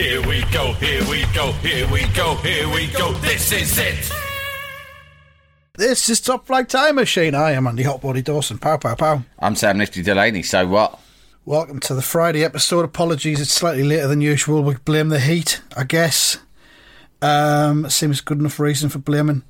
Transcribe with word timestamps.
Here 0.00 0.26
we 0.26 0.42
go, 0.50 0.72
here 0.72 1.06
we 1.10 1.26
go, 1.34 1.52
here 1.52 1.86
we 1.92 2.06
go, 2.14 2.34
here 2.36 2.66
we 2.70 2.86
go. 2.86 3.12
This 3.18 3.52
is 3.52 3.76
it. 3.76 4.10
This 5.74 6.08
is 6.08 6.22
Top 6.22 6.46
Flight 6.46 6.70
Time 6.70 6.94
Machine. 6.94 7.34
I 7.34 7.50
am 7.50 7.66
Andy 7.66 7.84
Hotbody 7.84 8.24
Dawson. 8.24 8.56
Pow, 8.56 8.78
pow, 8.78 8.94
pow. 8.94 9.22
I'm 9.38 9.54
Sam 9.54 9.76
Nifty 9.76 10.00
Delaney. 10.00 10.42
So 10.42 10.66
what? 10.66 10.98
Welcome 11.44 11.80
to 11.80 11.92
the 11.92 12.00
Friday 12.00 12.42
episode. 12.42 12.82
Apologies, 12.86 13.42
it's 13.42 13.52
slightly 13.52 13.84
later 13.84 14.08
than 14.08 14.22
usual. 14.22 14.62
We 14.62 14.76
blame 14.76 15.10
the 15.10 15.20
heat, 15.20 15.60
I 15.76 15.84
guess. 15.84 16.38
Um, 17.20 17.90
seems 17.90 18.22
good 18.22 18.38
enough 18.38 18.58
reason 18.58 18.88
for 18.88 19.00
blaming 19.00 19.42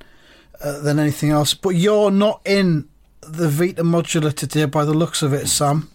uh, 0.61 0.81
than 0.81 0.99
anything 0.99 1.29
else. 1.29 1.53
But 1.53 1.75
you're 1.75 2.11
not 2.11 2.41
in 2.43 2.89
the 3.21 3.47
Vita 3.47 3.83
Modular 3.83 4.35
today, 4.35 4.65
by 4.65 4.83
the 4.83 4.93
looks 4.93 5.21
of 5.21 5.31
it, 5.31 5.47
Sam. 5.47 5.89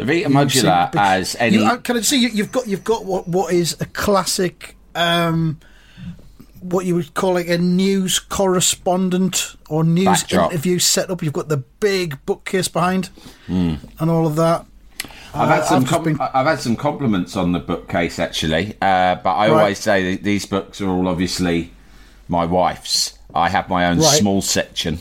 The 0.00 0.06
Vita 0.06 0.28
Modular, 0.30 0.94
as 0.96 1.36
any. 1.38 1.58
You, 1.58 1.64
uh, 1.64 1.76
can 1.76 1.98
I 1.98 2.00
see 2.00 2.20
you, 2.22 2.28
you've 2.30 2.50
got 2.52 2.66
you've 2.66 2.84
got 2.84 3.04
what 3.04 3.28
what 3.28 3.52
is 3.52 3.76
a 3.80 3.84
classic, 3.84 4.76
um, 4.94 5.60
what 6.60 6.86
you 6.86 6.94
would 6.94 7.12
call 7.12 7.34
like 7.34 7.48
a 7.48 7.58
news 7.58 8.18
correspondent 8.18 9.56
or 9.68 9.84
news 9.84 10.06
Backdrop. 10.06 10.52
interview 10.52 10.78
setup. 10.78 11.22
You've 11.22 11.34
got 11.34 11.48
the 11.48 11.58
big 11.58 12.24
bookcase 12.24 12.68
behind 12.68 13.10
and 13.48 13.78
all 14.00 14.26
of 14.26 14.36
that. 14.36 14.64
I've 15.34 15.48
had 15.48 15.60
Uh, 15.60 15.64
some. 15.66 15.82
I've 15.84 15.88
com- 15.90 16.02
been- 16.04 16.18
I've 16.20 16.46
had 16.46 16.60
some 16.60 16.76
compliments 16.76 17.36
on 17.36 17.52
the 17.52 17.60
bookcase 17.60 18.18
actually, 18.18 18.74
uh, 18.80 19.16
but 19.16 19.34
I 19.34 19.48
Right. 19.48 19.60
always 19.60 19.78
say 19.78 20.14
that 20.14 20.24
these 20.24 20.46
books 20.46 20.80
are 20.80 20.88
all 20.88 21.08
obviously 21.08 21.72
my 22.28 22.46
wife's. 22.46 23.14
I 23.34 23.50
have 23.50 23.68
my 23.68 23.86
own 23.86 23.98
Right. 23.98 24.18
small 24.18 24.40
section 24.42 24.98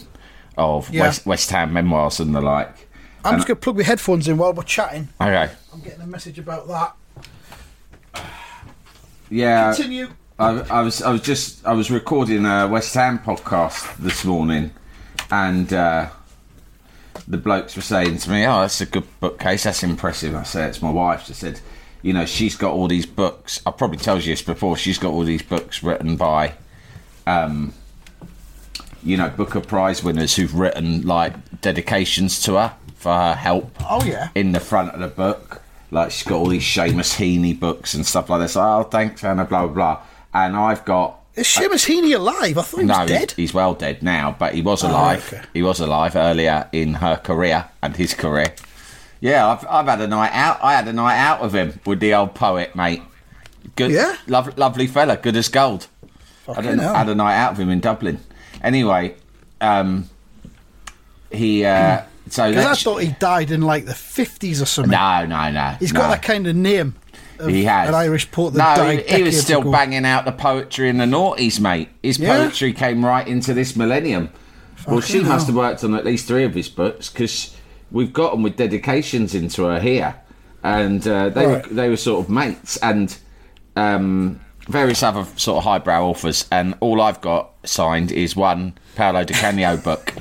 of 0.58 0.94
Yeah. 0.94 1.04
West, 1.04 1.26
West 1.26 1.50
Ham 1.52 1.72
memoirs 1.74 2.20
and 2.20 2.36
the 2.36 2.42
like. 2.42 2.89
I'm 3.24 3.34
And- 3.34 3.38
just 3.40 3.48
going 3.48 3.58
to 3.58 3.62
plug 3.62 3.78
my 3.78 3.84
headphones 3.84 4.28
in 4.28 4.38
while 4.38 4.54
we're 4.54 4.64
chatting. 4.64 5.10
Okay. 5.20 5.50
I'm 5.74 5.82
getting 5.82 6.02
a 6.02 6.08
message 6.08 6.40
about 6.40 6.68
that. 6.68 6.96
Yeah. 9.30 9.74
Continue. 9.74 10.10
I, 10.40 10.60
I 10.70 10.82
was 10.82 11.02
I 11.02 11.12
was 11.12 11.22
just 11.22 11.66
I 11.68 11.74
was 11.74 11.92
recording 11.92 12.46
a 12.46 12.66
West 12.68 12.94
Ham 12.96 13.20
podcast 13.20 13.98
this 13.98 14.24
morning, 14.24 14.72
and 15.30 15.72
uh, 15.74 16.08
the 17.28 17.38
blokes 17.38 17.76
were 17.76 17.82
saying 17.82 18.20
to 18.20 18.30
me, 18.30 18.46
"Oh, 18.46 18.62
that's 18.62 18.80
a 18.80 18.86
good 18.86 19.04
bookcase. 19.20 19.64
That's 19.64 19.84
impressive." 19.84 20.34
I 20.36 20.44
said, 20.44 20.70
"It's 20.70 20.82
my 20.82 20.90
wife." 20.92 21.26
She 21.26 21.34
said, 21.34 21.60
"You 22.02 22.14
know, 22.14 22.26
she's 22.26 22.56
got 22.56 22.72
all 22.72 22.88
these 22.88 23.06
books. 23.06 23.62
I 23.66 23.72
probably 23.72 23.98
told 23.98 24.24
you 24.24 24.32
this 24.32 24.42
before. 24.42 24.78
She's 24.78 24.98
got 24.98 25.12
all 25.12 25.24
these 25.26 25.44
books 25.44 25.84
written 25.84 26.16
by, 26.16 26.54
um, 27.28 27.74
you 29.04 29.18
know, 29.18 29.30
Booker 29.30 29.60
Prize 29.60 30.02
winners 30.06 30.38
who've 30.38 30.56
written 30.56 31.02
like 31.02 31.60
dedications 31.60 32.42
to 32.44 32.54
her 32.54 32.74
for 33.00 33.14
her 33.14 33.34
help." 33.36 33.72
Oh 33.90 34.04
yeah. 34.06 34.30
in 34.36 34.52
the 34.52 34.60
front 34.60 34.92
of 34.94 35.00
the 35.00 35.08
book. 35.08 35.62
Like 35.92 36.12
she's 36.12 36.28
got 36.28 36.36
all 36.38 36.46
these 36.48 36.62
Seamus 36.64 37.16
Heaney 37.18 37.60
books 37.60 37.96
and 37.96 38.06
stuff 38.06 38.30
like 38.30 38.42
this. 38.42 38.56
oh, 38.56 38.84
thanks, 38.84 39.24
Anna, 39.24 39.44
blah 39.46 39.66
blah 39.66 39.74
blah. 39.74 40.02
And 40.32 40.56
I've 40.56 40.86
got 40.86 41.20
Is 41.36 41.48
Seamus 41.48 41.88
Heaney 41.88 42.16
alive? 42.16 42.58
I 42.60 42.62
thought 42.62 42.78
he 42.82 42.86
was 42.86 42.98
no, 42.98 43.06
he's- 43.06 43.20
dead. 43.20 43.32
he's 43.36 43.54
well 43.56 43.74
dead 43.74 44.04
now, 44.04 44.36
but 44.38 44.54
he 44.54 44.62
was 44.62 44.84
alive. 44.84 45.26
okay. 45.34 45.44
He 45.54 45.64
was 45.64 45.80
alive 45.80 46.16
earlier 46.16 46.68
in 46.72 46.94
her 46.96 47.16
career 47.18 47.66
and 47.82 47.96
his 47.96 48.14
career. 48.14 48.54
Yeah, 49.20 49.48
I've, 49.48 49.66
I've 49.68 49.86
had 49.88 50.00
a 50.02 50.08
night 50.08 50.32
out. 50.32 50.60
I 50.62 50.74
had 50.76 50.88
a 50.88 50.94
night 50.94 51.18
out 51.18 51.42
with 51.42 51.54
him 51.54 51.80
with 51.88 52.00
the 52.00 52.14
old 52.14 52.36
poet, 52.36 52.76
mate. 52.76 53.02
Good, 53.76 53.92
Yeah? 53.92 54.16
lov- 54.28 54.58
lovely 54.58 54.86
fella, 54.88 55.18
good 55.18 55.36
as 55.36 55.48
gold. 55.50 55.88
I 56.48 56.54
had 56.54 56.66
a, 56.68 56.82
hell. 56.82 56.94
had 56.94 57.10
a 57.10 57.16
night 57.16 57.36
out 57.36 57.52
with 57.54 57.60
him 57.62 57.70
in 57.72 57.80
Dublin. 57.80 58.20
Anyway, 58.64 59.16
um, 59.60 60.08
he. 61.32 61.66
Uh, 61.66 62.04
so 62.32 62.50
Because 62.50 62.66
I 62.66 62.76
thought 62.76 62.98
he 63.04 63.10
died 63.20 63.52
in 63.52 63.62
like 63.62 63.86
the 63.86 63.94
50s 63.94 64.62
or 64.62 64.66
something. 64.66 64.92
no, 64.92 65.26
no, 65.26 65.52
no. 65.52 65.76
He's 65.80 65.92
got 65.92 66.10
that 66.10 66.22
kind 66.22 66.48
of 66.48 66.56
name. 66.56 66.96
of 67.40 67.48
He 67.50 67.64
has 67.66 67.90
An 67.90 67.96
Irish 67.96 68.30
poet 68.32 68.54
no, 68.54 68.58
that 68.60 68.76
died 68.78 69.06
he, 69.08 69.18
he 69.18 69.24
was 69.24 69.40
still 69.42 69.62
ago. 69.62 69.72
banging 69.72 70.06
out 70.06 70.26
the 70.26 70.32
poetry 70.32 70.90
in 70.90 70.98
the 70.98 71.06
noughties, 71.06 71.60
mate. 71.60 71.90
His 72.04 72.20
Yeah? 72.20 72.38
poetry 72.38 72.74
came 72.74 73.06
right 73.06 73.28
into 73.28 73.54
this 73.54 73.76
millennium. 73.76 74.30
well, 74.88 75.00
she 75.02 75.14
Fucking 75.20 75.28
must 75.30 75.48
have 75.48 75.56
worked 75.56 75.84
on 75.84 75.94
at 75.96 76.06
least 76.06 76.28
three 76.28 76.44
of 76.44 76.54
his 76.54 76.70
books 76.70 77.10
because 77.10 77.56
we've 77.92 78.14
got 78.14 78.32
them 78.32 78.44
with 78.44 78.56
dedications 78.58 79.34
into 79.36 79.64
her 79.66 79.80
here, 79.80 80.16
and 80.64 81.08
uh, 81.08 81.30
they 81.30 81.46
Right. 81.48 81.68
were 81.68 81.74
they 81.74 81.90
were 81.90 81.98
sort 81.98 82.24
of 82.26 82.30
mates 82.30 82.78
and 82.78 83.18
um, 83.76 84.40
various 84.68 85.02
other 85.04 85.26
sort 85.38 85.58
of 85.58 85.64
highbrow 85.64 86.06
authors. 86.06 86.46
And 86.52 86.76
all 86.80 87.02
I've 87.02 87.22
got 87.22 87.52
signed 87.66 88.12
is 88.12 88.36
one 88.36 88.74
Paolo 88.96 89.24
Di 89.24 89.34
Canio 89.34 89.78
book, 89.78 90.14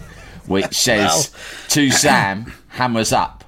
which 0.49 0.75
says 0.77 1.33
to 1.69 1.91
Sam, 1.91 2.53
"Hammers 2.69 3.13
up." 3.13 3.45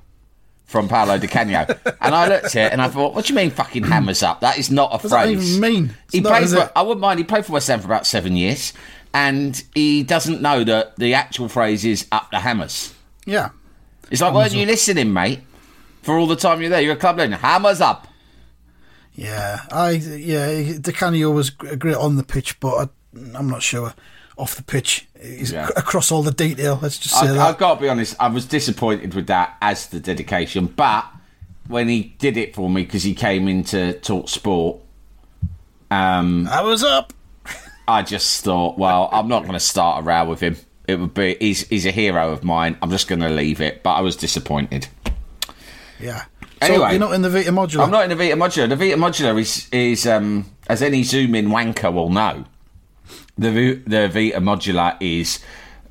from 0.71 0.87
Paolo 0.87 1.19
Di 1.19 1.27
Canio. 1.27 1.66
and 2.00 2.15
I 2.15 2.28
looked 2.28 2.55
at 2.55 2.55
it 2.55 2.72
and 2.72 2.81
I 2.81 2.87
thought, 2.87 3.12
what 3.12 3.25
do 3.25 3.33
you 3.33 3.37
mean 3.37 3.50
fucking 3.50 3.83
hammers 3.83 4.22
up? 4.22 4.41
That 4.41 4.56
is 4.56 4.71
not 4.71 4.94
a 4.94 5.03
does 5.03 5.10
that 5.10 5.25
phrase. 5.25 5.59
even 5.59 5.60
mean? 5.60 5.94
It's 6.05 6.15
He 6.15 6.21
played 6.21 6.49
for. 6.49 6.71
I 6.77 6.83
wouldn't 6.83 7.00
mind, 7.00 7.19
he 7.19 7.25
played 7.25 7.44
for 7.44 7.55
West 7.55 7.66
Ham 7.66 7.81
for 7.81 7.87
about 7.87 8.06
seven 8.06 8.37
years 8.37 8.72
and 9.12 9.62
he 9.75 10.05
doesn't 10.05 10.41
know 10.41 10.62
that 10.62 10.94
the 10.97 11.15
actual 11.15 11.49
phrase 11.49 11.84
is 11.84 12.06
up 12.12 12.31
the 12.31 12.39
hammers. 12.39 12.94
Yeah. 13.27 13.50
It's 14.12 14.21
like, 14.21 14.33
weren't 14.33 14.55
you 14.55 14.65
listening, 14.65 15.12
mate? 15.12 15.41
For 16.03 16.16
all 16.16 16.28
the 16.28 16.37
time 16.37 16.60
you're 16.60 16.71
there, 16.71 16.81
you're 16.81 16.94
a 16.94 16.97
club 16.97 17.19
legend. 17.19 17.34
Hammers 17.41 17.81
up. 17.81 18.06
Yeah. 19.15 19.60
I 19.72 19.91
yeah, 19.91 20.78
Di 20.78 20.93
Canio 20.93 21.31
was 21.33 21.50
great 21.50 21.97
on 21.97 22.16
the 22.16 22.22
pitch, 22.22 22.60
but 22.60 22.75
I, 22.75 23.37
I'm 23.37 23.49
not 23.49 23.62
sure 23.62 23.93
off 24.39 24.55
the 24.55 24.62
pitch. 24.62 25.09
Yeah. 25.22 25.64
ac- 25.64 25.72
across 25.76 26.10
all 26.10 26.22
the 26.22 26.32
detail. 26.32 26.78
Let's 26.81 26.98
just 26.98 27.19
say 27.19 27.28
I, 27.28 27.32
that. 27.32 27.38
I've 27.38 27.58
got 27.58 27.75
to 27.75 27.81
be 27.81 27.88
honest, 27.88 28.16
I 28.19 28.28
was 28.28 28.47
disappointed 28.47 29.14
with 29.14 29.26
that 29.26 29.56
as 29.60 29.88
the 29.88 30.00
dedication, 30.00 30.66
but 30.66 31.06
when 31.69 31.88
he 31.88 32.14
did 32.19 32.36
it 32.36 32.54
for 32.54 32.69
me 32.69 32.82
because 32.82 33.03
he 33.03 33.14
came 33.14 33.48
in 33.48 33.64
to 33.64 33.94
talk 34.00 34.28
sport, 34.28 34.80
um, 35.91 36.48
I 36.48 36.62
was 36.62 36.82
up. 36.82 37.12
I 37.86 38.03
just 38.03 38.44
thought, 38.44 38.78
well, 38.78 39.09
I'm 39.12 39.28
not 39.28 39.41
going 39.41 39.54
to 39.54 39.60
start 39.60 40.00
a 40.00 40.06
row 40.06 40.25
with 40.25 40.41
him. 40.41 40.56
It 40.86 40.98
would 40.98 41.14
be 41.14 41.36
he's 41.38 41.66
he's 41.69 41.86
a 41.86 41.91
hero 41.91 42.32
of 42.32 42.42
mine. 42.44 42.76
I'm 42.82 42.91
just 42.91 43.09
going 43.09 43.20
to 43.20 43.28
leave 43.28 43.60
it. 43.60 43.82
But 43.82 43.94
I 43.94 44.00
was 44.00 44.16
disappointed. 44.16 44.88
Yeah. 46.00 46.25
Anyway. 46.60 46.78
so 46.78 46.91
you're 46.91 47.00
not 47.00 47.12
in 47.14 47.22
the 47.22 47.30
Vita 47.30 47.50
modular. 47.50 47.84
I'm 47.84 47.91
not 47.91 48.04
in 48.04 48.10
the 48.10 48.16
Vita 48.16 48.36
Modular. 48.36 48.69
The 48.69 48.76
Vita 48.76 48.97
Modular 48.97 49.38
is 49.41 49.69
is 49.72 50.06
um, 50.06 50.47
as 50.69 50.82
any 50.82 51.03
zoom 51.03 51.34
in 51.34 51.48
wanker 51.48 51.92
will 51.92 52.10
know. 52.10 52.44
The 53.41 53.77
the 53.87 54.09
Vita 54.09 54.39
Modular 54.39 54.99
is 55.01 55.41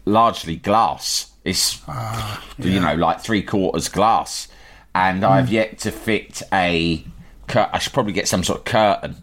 largely 0.06 0.56
glass. 0.56 1.32
It's 1.44 1.82
ah, 1.88 2.46
you 2.60 2.80
know 2.80 2.94
like 2.94 3.22
three 3.22 3.42
quarters 3.42 3.90
glass, 3.90 4.48
and 4.94 5.26
I've 5.26 5.48
mm. 5.48 5.52
yet 5.52 5.80
to 5.80 5.92
fit 5.92 6.44
a. 6.54 7.04
Cur- 7.48 7.70
I 7.74 7.80
should 7.80 7.94
probably 7.94 8.14
get 8.14 8.28
some 8.28 8.44
sort 8.44 8.60
of 8.60 8.66
curtain. 8.66 9.16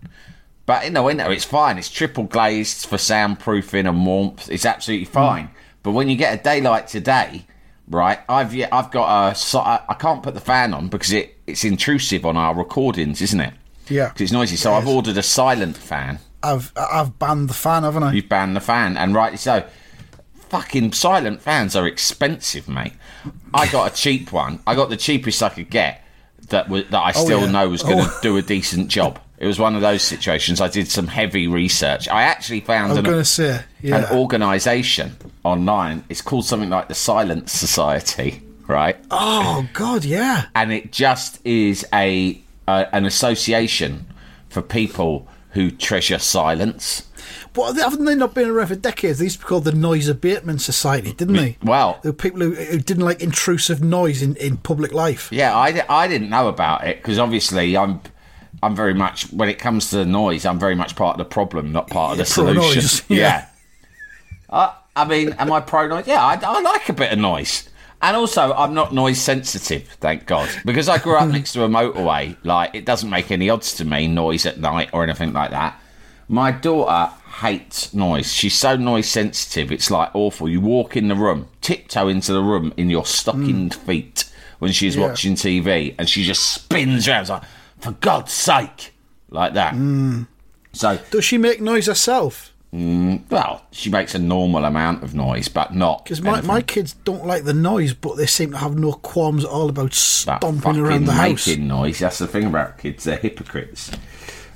But 0.66 0.84
in 0.84 0.94
the 0.94 1.02
winter, 1.04 1.30
it's 1.30 1.44
fine. 1.44 1.78
It's 1.78 1.88
triple 1.88 2.24
glazed 2.24 2.86
for 2.86 2.96
soundproofing 2.96 3.88
and 3.88 4.04
warmth. 4.04 4.50
It's 4.50 4.66
absolutely 4.66 5.06
mm. 5.06 5.10
fine. 5.10 5.50
But 5.84 5.92
when 5.92 6.08
you 6.08 6.16
get 6.16 6.40
a 6.40 6.42
day 6.42 6.60
like 6.60 6.88
today, 6.88 7.46
right? 7.88 8.18
I've 8.28 8.52
yet 8.52 8.72
I've 8.72 8.90
got 8.90 9.30
a. 9.30 9.34
So 9.36 9.60
I, 9.60 9.82
I 9.88 9.94
can't 9.94 10.24
put 10.24 10.34
the 10.34 10.40
fan 10.40 10.74
on 10.74 10.88
because 10.88 11.12
it, 11.12 11.36
it's 11.46 11.62
intrusive 11.62 12.26
on 12.26 12.36
our 12.36 12.56
recordings, 12.56 13.22
isn't 13.22 13.40
it? 13.40 13.54
Yeah, 13.88 14.08
because 14.08 14.22
it's 14.22 14.32
noisy. 14.32 14.56
So 14.56 14.74
I've 14.74 14.88
ordered 14.88 15.16
a 15.16 15.22
silent 15.22 15.76
fan. 15.76 16.18
I've 16.52 16.72
I've 16.76 17.18
banned 17.18 17.48
the 17.50 17.54
fan, 17.54 17.82
haven't 17.82 18.02
I? 18.02 18.12
You've 18.12 18.28
banned 18.28 18.56
the 18.56 18.60
fan, 18.60 18.96
and 18.96 19.14
rightly 19.14 19.38
so. 19.38 19.64
Fucking 20.48 20.92
silent 20.92 21.42
fans 21.42 21.74
are 21.74 21.88
expensive, 21.88 22.68
mate. 22.68 22.92
I 23.52 23.66
got 23.66 23.90
a 23.90 23.94
cheap 23.94 24.30
one. 24.32 24.60
I 24.64 24.76
got 24.76 24.90
the 24.90 24.96
cheapest 24.96 25.42
I 25.42 25.48
could 25.48 25.70
get 25.70 26.04
that 26.50 26.68
was, 26.68 26.84
that 26.90 27.02
I 27.02 27.10
still 27.10 27.40
yeah. 27.40 27.50
know 27.50 27.68
was 27.68 27.82
going 27.82 27.98
to 27.98 28.10
Oh. 28.10 28.18
do 28.22 28.36
a 28.36 28.42
decent 28.42 28.88
job. 28.88 29.18
It 29.38 29.46
was 29.46 29.58
one 29.58 29.74
of 29.74 29.80
those 29.82 30.02
situations. 30.02 30.60
I 30.60 30.68
did 30.68 30.88
some 30.88 31.08
heavy 31.08 31.48
research. 31.48 32.08
I 32.08 32.22
actually 32.22 32.60
found 32.60 32.96
an, 32.96 33.24
say, 33.24 33.60
yeah. 33.82 33.96
an 34.10 34.16
organisation 34.16 35.16
online. 35.44 36.04
It's 36.08 36.22
called 36.22 36.46
something 36.46 36.70
like 36.70 36.86
the 36.88 36.94
Silence 36.94 37.52
Society, 37.52 38.40
right? 38.68 38.96
oh 39.10 39.68
God, 39.72 40.04
yeah. 40.04 40.46
and 40.54 40.72
it 40.72 40.92
just 40.92 41.44
is 41.44 41.84
a 41.92 42.40
uh, 42.68 42.84
an 42.92 43.04
association 43.04 44.06
for 44.48 44.62
people 44.62 45.26
who 45.56 45.70
treasure 45.70 46.18
silence. 46.18 47.08
But 47.54 47.72
haven't 47.76 48.04
they 48.04 48.14
not 48.14 48.34
been 48.34 48.50
around 48.50 48.66
for 48.68 48.76
decades? 48.76 49.18
They 49.18 49.24
used 49.24 49.40
to 49.40 49.44
be 49.44 49.48
called 49.48 49.64
the 49.64 49.72
Noise 49.72 50.08
Abatement 50.08 50.60
Society, 50.60 51.14
didn't 51.14 51.36
they? 51.36 51.56
Well- 51.62 51.98
they 52.02 52.10
were 52.10 52.14
people 52.14 52.40
who, 52.40 52.54
who 52.54 52.78
didn't 52.78 53.04
like 53.04 53.22
intrusive 53.22 53.82
noise 53.82 54.22
in, 54.22 54.36
in 54.36 54.58
public 54.58 54.92
life. 54.92 55.28
Yeah, 55.32 55.56
I, 55.56 55.84
I 55.88 56.06
didn't 56.06 56.28
know 56.28 56.48
about 56.48 56.86
it 56.86 56.98
because 56.98 57.18
obviously 57.18 57.76
I'm 57.76 58.00
I'm 58.62 58.76
very 58.76 58.94
much 58.94 59.30
when 59.32 59.48
it 59.48 59.58
comes 59.58 59.90
to 59.90 59.96
the 59.96 60.06
noise, 60.06 60.44
I'm 60.46 60.58
very 60.58 60.74
much 60.74 60.96
part 60.96 61.14
of 61.14 61.18
the 61.18 61.30
problem, 61.30 61.72
not 61.72 61.88
part 61.88 62.12
of 62.12 62.18
the 62.18 62.24
solution. 62.26 62.60
noise, 62.60 63.02
yeah. 63.08 63.16
yeah. 63.16 63.46
I, 64.50 64.74
I 64.94 65.04
mean, 65.06 65.32
am 65.34 65.52
I 65.52 65.60
pro 65.60 65.88
noise? 65.88 66.06
Yeah, 66.06 66.24
I, 66.24 66.38
I 66.42 66.60
like 66.60 66.88
a 66.88 66.92
bit 66.92 67.12
of 67.12 67.18
noise. 67.18 67.68
And 68.02 68.16
also, 68.16 68.52
I'm 68.52 68.74
not 68.74 68.92
noise 68.92 69.20
sensitive, 69.20 69.88
thank 70.00 70.26
God, 70.26 70.48
because 70.64 70.88
I 70.88 70.98
grew 70.98 71.16
up 71.16 71.28
next 71.28 71.54
to 71.54 71.64
a 71.64 71.68
motorway. 71.68 72.36
Like, 72.44 72.74
it 72.74 72.84
doesn't 72.84 73.08
make 73.08 73.30
any 73.30 73.48
odds 73.48 73.74
to 73.74 73.84
me, 73.84 74.06
noise 74.06 74.44
at 74.44 74.58
night 74.60 74.90
or 74.92 75.02
anything 75.02 75.32
like 75.32 75.50
that. 75.50 75.80
My 76.28 76.50
daughter 76.50 77.12
hates 77.40 77.94
noise. 77.94 78.32
She's 78.32 78.54
so 78.54 78.76
noise 78.76 79.08
sensitive, 79.08 79.72
it's 79.72 79.90
like 79.90 80.14
awful. 80.14 80.48
You 80.48 80.60
walk 80.60 80.96
in 80.96 81.08
the 81.08 81.14
room, 81.14 81.48
tiptoe 81.62 82.08
into 82.08 82.32
the 82.32 82.42
room 82.42 82.74
in 82.76 82.90
your 82.90 83.06
stockinged 83.06 83.72
mm. 83.72 83.86
feet 83.86 84.24
when 84.58 84.72
she's 84.72 84.96
Yeah. 84.96 85.08
watching 85.08 85.34
TV, 85.34 85.94
and 85.98 86.08
she 86.08 86.24
just 86.24 86.42
spins 86.52 87.08
around. 87.08 87.28
Like, 87.28 87.42
for 87.78 87.92
God's 87.92 88.32
sake, 88.32 88.94
like 89.30 89.54
that. 89.54 89.74
Mm. 89.74 90.26
So, 90.72 90.98
Does 91.10 91.24
she 91.24 91.38
make 91.38 91.60
noise 91.60 91.86
herself? 91.86 92.52
Well, 92.72 93.64
she 93.70 93.88
makes 93.90 94.14
a 94.14 94.18
normal 94.18 94.64
amount 94.64 95.02
of 95.02 95.14
noise, 95.14 95.48
but 95.48 95.74
not 95.74 96.04
Because 96.04 96.20
my, 96.20 96.32
anything 96.32 96.46
my 96.48 96.60
kids 96.62 96.92
don't 97.04 97.24
like 97.26 97.44
the 97.44 97.54
noise, 97.54 97.94
but 97.94 98.16
they 98.16 98.26
seem 98.26 98.50
to 98.52 98.58
have 98.58 98.76
no 98.78 98.92
qualms 98.92 99.44
at 99.44 99.50
all 99.50 99.68
about 99.68 99.94
stomping 99.94 100.76
around 100.76 101.04
the 101.06 101.12
house. 101.12 101.46
making 101.46 101.66
noise. 101.68 101.98
That's 102.00 102.18
the 102.18 102.26
thing 102.26 102.46
about 102.46 102.78
kids; 102.78 103.04
they're 103.04 103.16
hypocrites. 103.16 103.90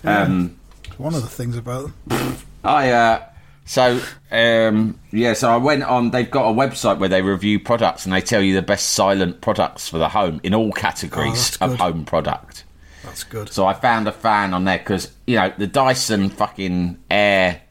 Um, 0.04 0.56
One 0.98 1.14
of 1.14 1.22
the 1.22 1.28
things 1.28 1.56
about 1.56 1.90
them. 2.06 2.36
I 2.64 2.90
uh, 2.90 3.24
so 3.64 4.00
um, 4.30 4.98
yeah, 5.12 5.32
so 5.32 5.50
I 5.50 5.56
went 5.56 5.82
on. 5.84 6.10
They've 6.10 6.30
got 6.30 6.50
a 6.50 6.52
website 6.52 6.98
where 6.98 7.08
they 7.08 7.22
review 7.22 7.58
products 7.60 8.04
and 8.04 8.12
they 8.12 8.20
tell 8.20 8.42
you 8.42 8.54
the 8.54 8.62
best 8.62 8.90
silent 8.90 9.40
products 9.40 9.88
for 9.88 9.98
the 9.98 10.08
home 10.10 10.40
in 10.42 10.52
all 10.54 10.72
categories 10.72 11.56
Oh, 11.60 11.66
of 11.72 11.78
home 11.78 12.04
product. 12.04 12.64
That's 13.04 13.24
good. 13.24 13.50
So 13.50 13.64
I 13.66 13.72
found 13.72 14.08
a 14.08 14.12
fan 14.12 14.52
on 14.52 14.64
there 14.64 14.78
because 14.78 15.10
you 15.26 15.36
know 15.36 15.52
the 15.56 15.66
Dyson 15.66 16.28
fucking 16.28 16.98
Air 17.10 17.62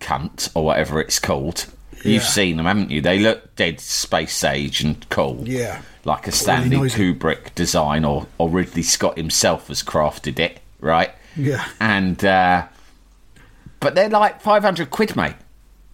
cunt 0.00 0.50
or 0.54 0.64
whatever 0.64 1.00
it's 1.00 1.18
called. 1.18 1.66
You've 2.04 2.22
seen 2.22 2.56
them, 2.56 2.66
haven't 2.66 2.90
you? 2.92 3.00
They 3.00 3.18
look 3.18 3.56
dead 3.56 3.80
space 3.80 4.44
age 4.44 4.80
and 4.82 5.08
cool. 5.08 5.42
Yeah. 5.44 5.82
like 6.04 6.28
a 6.28 6.32
Stanley 6.32 6.76
noisy. 6.76 7.14
Kubrick 7.14 7.52
design, 7.56 8.04
or 8.04 8.28
or 8.38 8.48
Ridley 8.48 8.82
Scott 8.82 9.16
himself 9.16 9.66
has 9.68 9.82
crafted 9.82 10.38
it, 10.38 10.60
right? 10.78 11.10
Yeah. 11.34 11.66
And 11.80 12.24
uh, 12.24 12.66
but 13.80 13.96
they're 13.96 14.08
like 14.08 14.40
five 14.40 14.62
hundred 14.62 14.90
quid, 14.90 15.16
mate, 15.16 15.34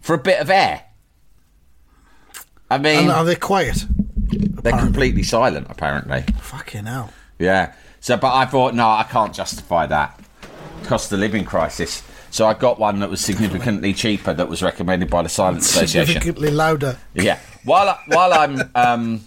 for 0.02 0.12
a 0.14 0.18
bit 0.18 0.38
of 0.40 0.50
air. 0.50 0.84
I 2.70 2.76
mean, 2.78 2.98
And 3.04 3.10
are 3.10 3.24
they 3.24 3.36
quiet? 3.36 3.84
they're 4.28 4.78
completely 4.78 5.22
silent, 5.22 5.66
apparently. 5.70 6.22
Fucking 6.40 6.84
hell. 6.86 7.10
Yeah. 7.38 7.72
So, 8.00 8.16
but 8.16 8.34
I 8.34 8.44
thought, 8.46 8.74
no, 8.74 8.86
I 8.88 9.04
can't 9.04 9.34
justify 9.34 9.86
that. 9.86 10.18
Cost 10.84 11.12
of 11.12 11.20
living 11.20 11.44
crisis. 11.44 12.02
So 12.32 12.46
I 12.46 12.54
got 12.54 12.78
one 12.80 12.98
that 13.00 13.10
was 13.10 13.20
significantly 13.20 13.92
cheaper 13.92 14.32
that 14.34 14.48
was 14.48 14.62
recommended 14.62 15.08
by 15.10 15.22
the 15.22 15.28
Silence 15.28 15.68
Association. 15.70 16.14
Significantly 16.14 16.50
louder. 16.50 16.98
Yeah. 17.14 17.38
While 17.64 17.90
I, 17.90 17.98
while 18.06 18.32
I'm 18.32 18.70
um, 18.74 19.26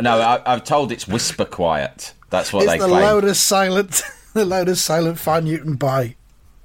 no, 0.00 0.18
I, 0.20 0.40
I've 0.46 0.64
told 0.64 0.90
it's 0.92 1.06
whisper 1.06 1.44
quiet. 1.44 2.14
That's 2.30 2.52
what 2.52 2.62
It's 2.62 2.72
they 2.72 2.78
the 2.78 2.86
claim. 2.86 3.02
loudest 3.02 3.46
silent, 3.46 4.02
the 4.34 4.44
loudest 4.44 4.84
silent 4.84 5.18
fan 5.18 5.46
you 5.46 5.58
can 5.58 5.74
buy. 5.74 6.14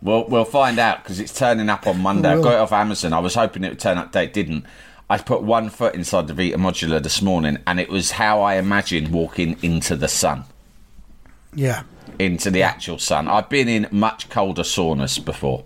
We'll 0.01 0.27
we'll 0.29 0.45
find 0.45 0.77
out 0.79 1.03
because 1.03 1.19
it's 1.19 1.33
turning 1.33 1.69
up 1.69 1.85
on 1.87 1.99
Monday. 2.01 2.29
I 2.29 2.41
got 2.41 2.53
it 2.53 2.59
off 2.59 2.71
Amazon. 2.71 3.11
I 3.11 3.19
was 3.19 3.35
hoping 3.35 3.63
it 3.63 3.69
would 3.69 3.79
turn 3.79 3.97
up. 3.97 4.15
It 4.15 4.31
didn't. 4.31 4.65
I 5.09 5.17
put 5.17 5.41
one 5.41 5.69
foot 5.71 5.95
inside 5.95 6.27
the 6.27 6.33
Vita 6.35 6.57
Modular 6.57 7.01
this 7.01 7.19
morning, 7.21 7.57
and 7.65 7.79
it 7.79 7.89
was 7.89 8.11
how 8.11 8.41
I 8.41 8.55
imagined 8.57 9.07
walking 9.11 9.57
into 9.63 9.95
the 9.95 10.07
sun. 10.07 10.43
Yeah. 11.55 11.81
into 12.19 12.51
the 12.51 12.61
actual 12.61 12.99
sun. 12.99 13.27
I've 13.27 13.49
been 13.49 13.67
in 13.67 13.87
much 13.91 14.29
colder 14.29 14.61
saunas 14.61 15.23
before, 15.23 15.63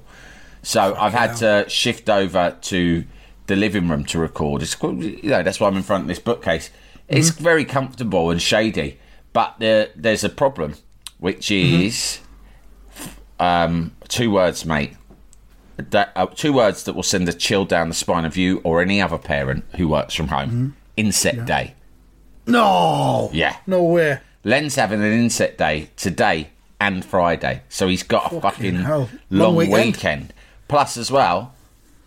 so 0.64 0.96
I've 0.96 1.14
had 1.14 1.36
to 1.38 1.70
shift 1.70 2.10
over 2.10 2.58
to 2.62 3.04
the 3.48 3.56
living 3.56 3.88
room 3.90 4.06
to 4.06 4.18
record. 4.20 4.62
It's 4.64 4.76
you 4.82 5.20
know 5.30 5.44
that's 5.44 5.60
why 5.60 5.68
I'm 5.68 5.78
in 5.78 5.84
front 5.84 6.04
of 6.04 6.08
this 6.08 6.20
bookcase. 6.20 6.70
It's 7.08 7.30
very 7.30 7.66
comfortable 7.66 8.32
and 8.32 8.42
shady, 8.42 8.98
but 9.34 9.56
there, 9.60 9.90
there's 9.96 10.24
a 10.24 10.30
problem, 10.30 10.76
which 11.20 11.52
is 11.52 12.20
um, 13.40 13.96
two 14.08 14.32
words, 14.32 14.66
mate. 14.66 14.94
That, 15.78 16.12
uh, 16.16 16.28
two 16.28 16.54
words 16.54 16.84
that 16.84 16.94
will 16.94 17.04
send 17.04 17.28
a 17.28 17.34
chill 17.34 17.66
down 17.66 17.90
the 17.90 17.96
spine 17.96 18.26
of 18.26 18.38
you 18.38 18.62
or 18.64 18.82
any 18.82 19.02
other 19.02 19.18
parent 19.18 19.66
who 19.76 19.88
works 19.88 20.14
from 20.14 20.28
home. 20.30 20.76
Inset 20.96 21.46
day. 21.46 21.74
No. 22.46 23.30
Yeah. 23.34 23.58
No 23.66 23.84
way. 23.84 24.20
Len's 24.44 24.76
having 24.76 25.02
an 25.02 25.12
inset 25.12 25.58
day 25.58 25.90
today 25.96 26.50
and 26.80 27.04
Friday, 27.04 27.64
so 27.70 27.88
he's 27.88 28.04
got 28.04 28.32
a 28.34 28.42
fucking 28.42 28.76
hell. 28.76 29.10
long, 29.30 29.56
Long 29.56 29.56
weekend. 29.56 29.86
weekend. 29.96 30.34
Plus, 30.68 30.98
as 30.98 31.12
well, 31.12 31.54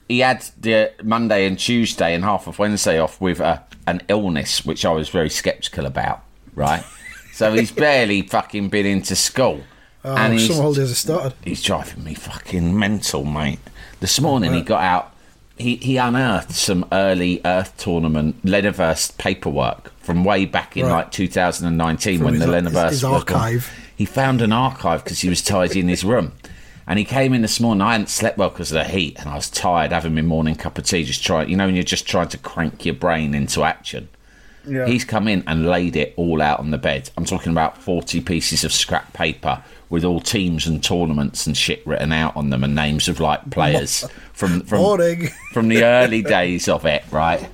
he 0.09 0.21
had 0.21 0.45
the 0.61 0.93
Monday 1.03 1.47
and 1.47 1.59
Tuesday 1.59 2.15
and 2.15 2.25
half 2.25 2.47
of 2.47 2.59
Wednesday 2.59 2.99
off 2.99 3.21
with 3.21 3.41
a, 3.41 3.63
an 3.87 4.03
illness, 4.09 4.65
which 4.65 4.85
I 4.85 4.91
was 4.93 5.09
very 5.09 5.31
sceptical 5.31 5.87
about. 5.87 6.23
Right, 6.55 6.85
so 7.33 7.53
he's 7.53 7.71
barely 7.87 8.23
fucking 8.23 8.69
been 8.71 8.87
into 8.87 9.15
school, 9.17 9.63
Oh, 10.05 10.15
and 10.17 10.33
he's, 10.35 10.47
some 10.49 10.57
holidays 10.63 10.89
have 10.89 10.97
started. 10.97 11.33
he's 11.45 11.63
driving 11.63 12.03
me 12.05 12.15
fucking 12.15 12.79
mental, 12.79 13.25
mate. 13.25 13.59
This 14.01 14.21
morning 14.21 14.53
he 14.55 14.63
got 14.63 14.83
out. 14.83 15.13
He, 15.59 15.77
he 15.77 15.97
unearthed 15.97 16.53
some 16.53 16.85
early 16.93 17.41
Earth 17.45 17.75
tournament 17.79 18.45
Leniverse 18.45 19.17
paperwork 19.17 19.91
from 20.01 20.23
way 20.23 20.45
back 20.45 20.77
in 20.77 20.85
Right. 20.85 20.93
like 20.93 21.13
2019 21.13 22.19
From 22.19 22.25
when 22.27 22.35
his- 22.35 22.45
the 22.45 22.53
his- 22.53 22.63
Leniverse 22.73 22.91
his 22.91 23.01
born. 23.03 23.15
archive. 23.15 23.71
He 23.97 24.05
found 24.05 24.43
an 24.43 24.53
archive 24.53 25.03
because 25.03 25.21
he 25.21 25.31
was 25.31 25.41
tidying 25.43 25.89
his 25.89 26.05
room. 26.05 26.33
And 26.87 26.99
he 26.99 27.05
came 27.05 27.33
in 27.35 27.43
this 27.43 27.59
morning. 27.59 27.83
I 27.83 27.93
hadn't 27.93 28.11
slept 28.11 28.39
well 28.39 28.51
because 28.51 28.71
of 28.71 28.77
the 28.77 28.85
heat, 28.85 29.19
and 29.19 29.29
I 29.29 29.35
was 29.35 29.51
tired 29.51 29.91
having 29.91 30.15
my 30.15 30.23
morning 30.23 30.55
cup 30.55 30.79
of 30.79 30.85
tea. 30.85 31.05
Just 31.05 31.25
trying, 31.25 31.49
you 31.51 31.57
know, 31.57 31.67
when 31.67 31.75
you're 31.75 31.85
just 31.85 32.07
trying 32.07 32.29
to 32.29 32.39
crank 32.39 32.85
your 32.85 32.95
brain 32.95 33.35
into 33.35 33.65
action. 33.65 34.09
Yeah. 34.67 34.87
He's 34.87 35.05
come 35.05 35.29
in 35.29 35.45
and 35.47 35.67
laid 35.67 35.97
it 35.97 36.13
all 36.17 36.43
out 36.43 36.59
on 36.59 36.71
the 36.71 36.79
bed. 36.79 37.11
I'm 37.17 37.25
talking 37.25 37.53
about 37.53 37.79
40 37.79 38.21
pieces 38.23 38.65
of 38.65 38.73
scrap 38.73 39.13
paper 39.13 39.63
with 39.89 40.05
all 40.05 40.21
teams 40.21 40.67
and 40.67 40.83
tournaments 40.83 41.47
and 41.47 41.57
shit 41.57 41.87
written 41.87 42.13
out 42.13 42.37
on 42.37 42.51
them 42.51 42.65
and 42.65 42.75
names 42.75 43.07
of 43.07 43.21
like 43.21 43.49
players 43.51 44.05
from 44.33 44.63
from 44.63 44.79
Boring. 44.79 45.29
from 45.53 45.69
the 45.69 45.85
early 45.85 46.23
days 46.23 46.69
of 46.69 46.85
it, 46.85 47.05
right? 47.11 47.49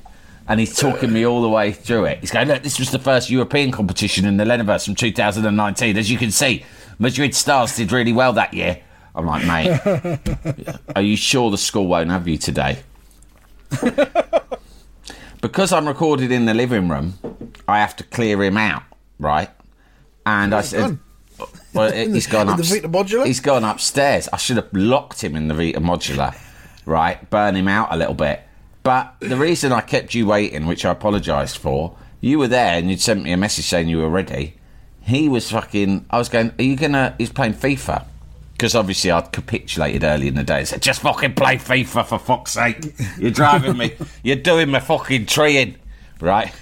And 0.49 0.59
he's 0.59 0.77
talking 0.77 1.13
me 1.13 1.25
all 1.25 1.43
the 1.43 1.49
way 1.49 1.73
through 1.73 2.07
it. 2.07 2.19
He's 2.19 2.31
going, 2.31 2.49
look, 2.49 2.63
this 2.63 2.79
was 2.79 2.91
the 2.91 2.99
first 2.99 3.31
European 3.31 3.71
competition 3.71 4.25
in 4.25 4.39
the 4.39 4.45
Leniverse 4.45 4.85
from 4.87 4.97
2019. 4.97 5.97
As 5.97 6.11
you 6.11 6.19
can 6.19 6.31
see, 6.31 6.65
Madrid 6.99 7.35
Stars 7.35 7.77
did 7.77 7.93
really 7.93 8.13
well 8.13 8.33
that 8.33 8.53
year. 8.53 8.81
I'm 9.15 9.27
like, 9.27 9.47
mate, 9.47 10.79
are 10.97 11.03
you 11.03 11.17
sure 11.17 11.51
the 11.51 11.59
school 11.59 11.87
won't 11.87 12.11
have 12.11 12.27
you 12.27 12.39
today? 12.39 12.79
because 15.41 15.73
I'm 15.73 15.87
recorded 15.87 16.31
in 16.33 16.47
the 16.47 16.55
living 16.55 16.89
room, 16.89 17.19
I 17.69 17.81
have 17.81 17.95
to 17.97 18.05
clear 18.05 18.43
him 18.43 18.57
out, 18.57 18.85
right? 19.19 19.51
And 20.25 20.55
I 20.55 20.63
said, 20.63 20.99
gone? 21.39 21.49
well, 21.75 21.93
he's 21.93 22.27
gone 22.27 22.49
up. 22.51 22.61
He's 22.61 23.41
gone 23.41 23.65
upstairs. 23.65 24.29
I 24.33 24.37
should 24.39 24.57
have 24.57 24.73
locked 24.73 25.23
him 25.23 25.37
in 25.37 25.49
the 25.49 25.55
Vita 25.55 25.81
Modular, 25.81 26.35
right? 26.87 27.29
Burn 27.29 27.55
him 27.55 27.69
out 27.69 27.93
a 27.93 27.97
little 27.97 28.15
bit. 28.15 28.43
But 28.83 29.15
the 29.21 29.37
reason 29.37 29.73
I 29.73 29.81
kept 29.81 30.15
you 30.15 30.27
waiting, 30.27 30.67
which 30.67 30.85
I 30.85 30.91
apologised 30.91 31.59
for, 31.59 31.97
you 32.21 32.39
were 32.39 32.49
there 32.49 32.79
and 32.79 32.91
you'd 32.91 33.01
sent 33.01 33.23
me 33.23 33.33
a 33.33 33.37
message 33.37 33.67
saying 33.67 33.89
you 33.89 33.99
were 33.99 34.09
ready. 34.09 34.55
He 35.03 35.29
was 35.29 35.51
fucking. 35.51 36.07
I 36.11 36.19
was 36.19 36.29
going. 36.29 36.53
Are 36.59 36.63
you 36.63 36.77
gonna? 36.77 37.15
He's 37.19 37.33
playing 37.33 37.55
FIFA 37.55 38.07
because 38.63 38.77
obviously 38.77 39.11
I'd 39.11 39.33
capitulated 39.33 40.05
early 40.05 40.29
in 40.29 40.37
the 40.37 40.45
day. 40.45 40.59
I 40.59 40.63
said, 40.63 40.83
just 40.83 41.01
fucking 41.01 41.35
play 41.35 41.57
FIFA 41.57 42.07
for 42.07 42.17
fuck's 42.17 42.53
sake. 42.53 42.95
You're 43.19 43.33
driving 43.33 43.77
me. 43.77 43.97
You're 44.23 44.37
doing 44.37 44.71
my 44.71 44.79
fucking 44.79 45.27
treeing, 45.27 45.75
right? 46.21 46.55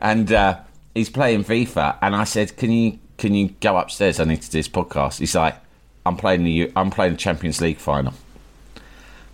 And 0.00 0.32
uh, 0.32 0.60
he's 0.94 1.10
playing 1.10 1.44
FIFA, 1.44 1.98
and 2.00 2.16
I 2.16 2.24
said, 2.24 2.56
can 2.56 2.72
you 2.72 2.98
can 3.18 3.34
you 3.34 3.50
go 3.60 3.76
upstairs? 3.76 4.18
I 4.18 4.24
need 4.24 4.40
to 4.40 4.50
do 4.50 4.56
this 4.60 4.68
podcast. 4.68 5.18
He's 5.18 5.34
like, 5.34 5.54
I'm 6.06 6.16
playing 6.16 6.44
the 6.44 6.72
I'm 6.74 6.90
playing 6.90 7.12
the 7.12 7.18
Champions 7.18 7.60
League 7.60 7.76
final. 7.76 8.14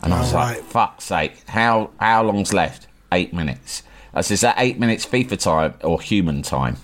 And 0.03 0.13
I 0.13 0.19
was 0.19 0.35
like, 0.35 0.65
fuck's 0.65 1.05
sake, 1.05 1.49
how 1.49 1.91
how 2.01 2.25
long's 2.25 2.53
left? 2.53 2.89
Eight 3.13 3.33
minutes. 3.33 3.85
I 4.13 4.23
said, 4.23 4.35
is 4.35 4.41
that 4.41 4.57
eight 4.59 4.81
minutes 4.81 5.07
FIFA 5.07 5.39
time 5.39 5.75
or 5.85 6.01
human 6.01 6.43
time? 6.43 6.79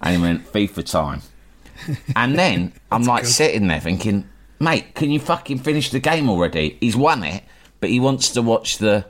And 0.00 0.14
he 0.14 0.22
went, 0.22 0.52
FIFA 0.52 0.88
time. 0.88 1.22
And 2.14 2.38
then 2.38 2.72
I'm 2.92 3.02
like 3.02 3.26
sitting 3.26 3.66
there 3.66 3.80
thinking, 3.80 4.30
mate, 4.60 4.94
can 4.94 5.10
you 5.10 5.20
fucking 5.20 5.58
finish 5.58 5.90
the 5.90 6.00
game 6.00 6.28
already? 6.28 6.76
He's 6.80 6.96
won 6.96 7.22
it, 7.24 7.44
but 7.80 7.90
he 7.90 8.00
wants 8.00 8.30
to 8.32 8.42
watch 8.42 8.78
the. 8.78 9.06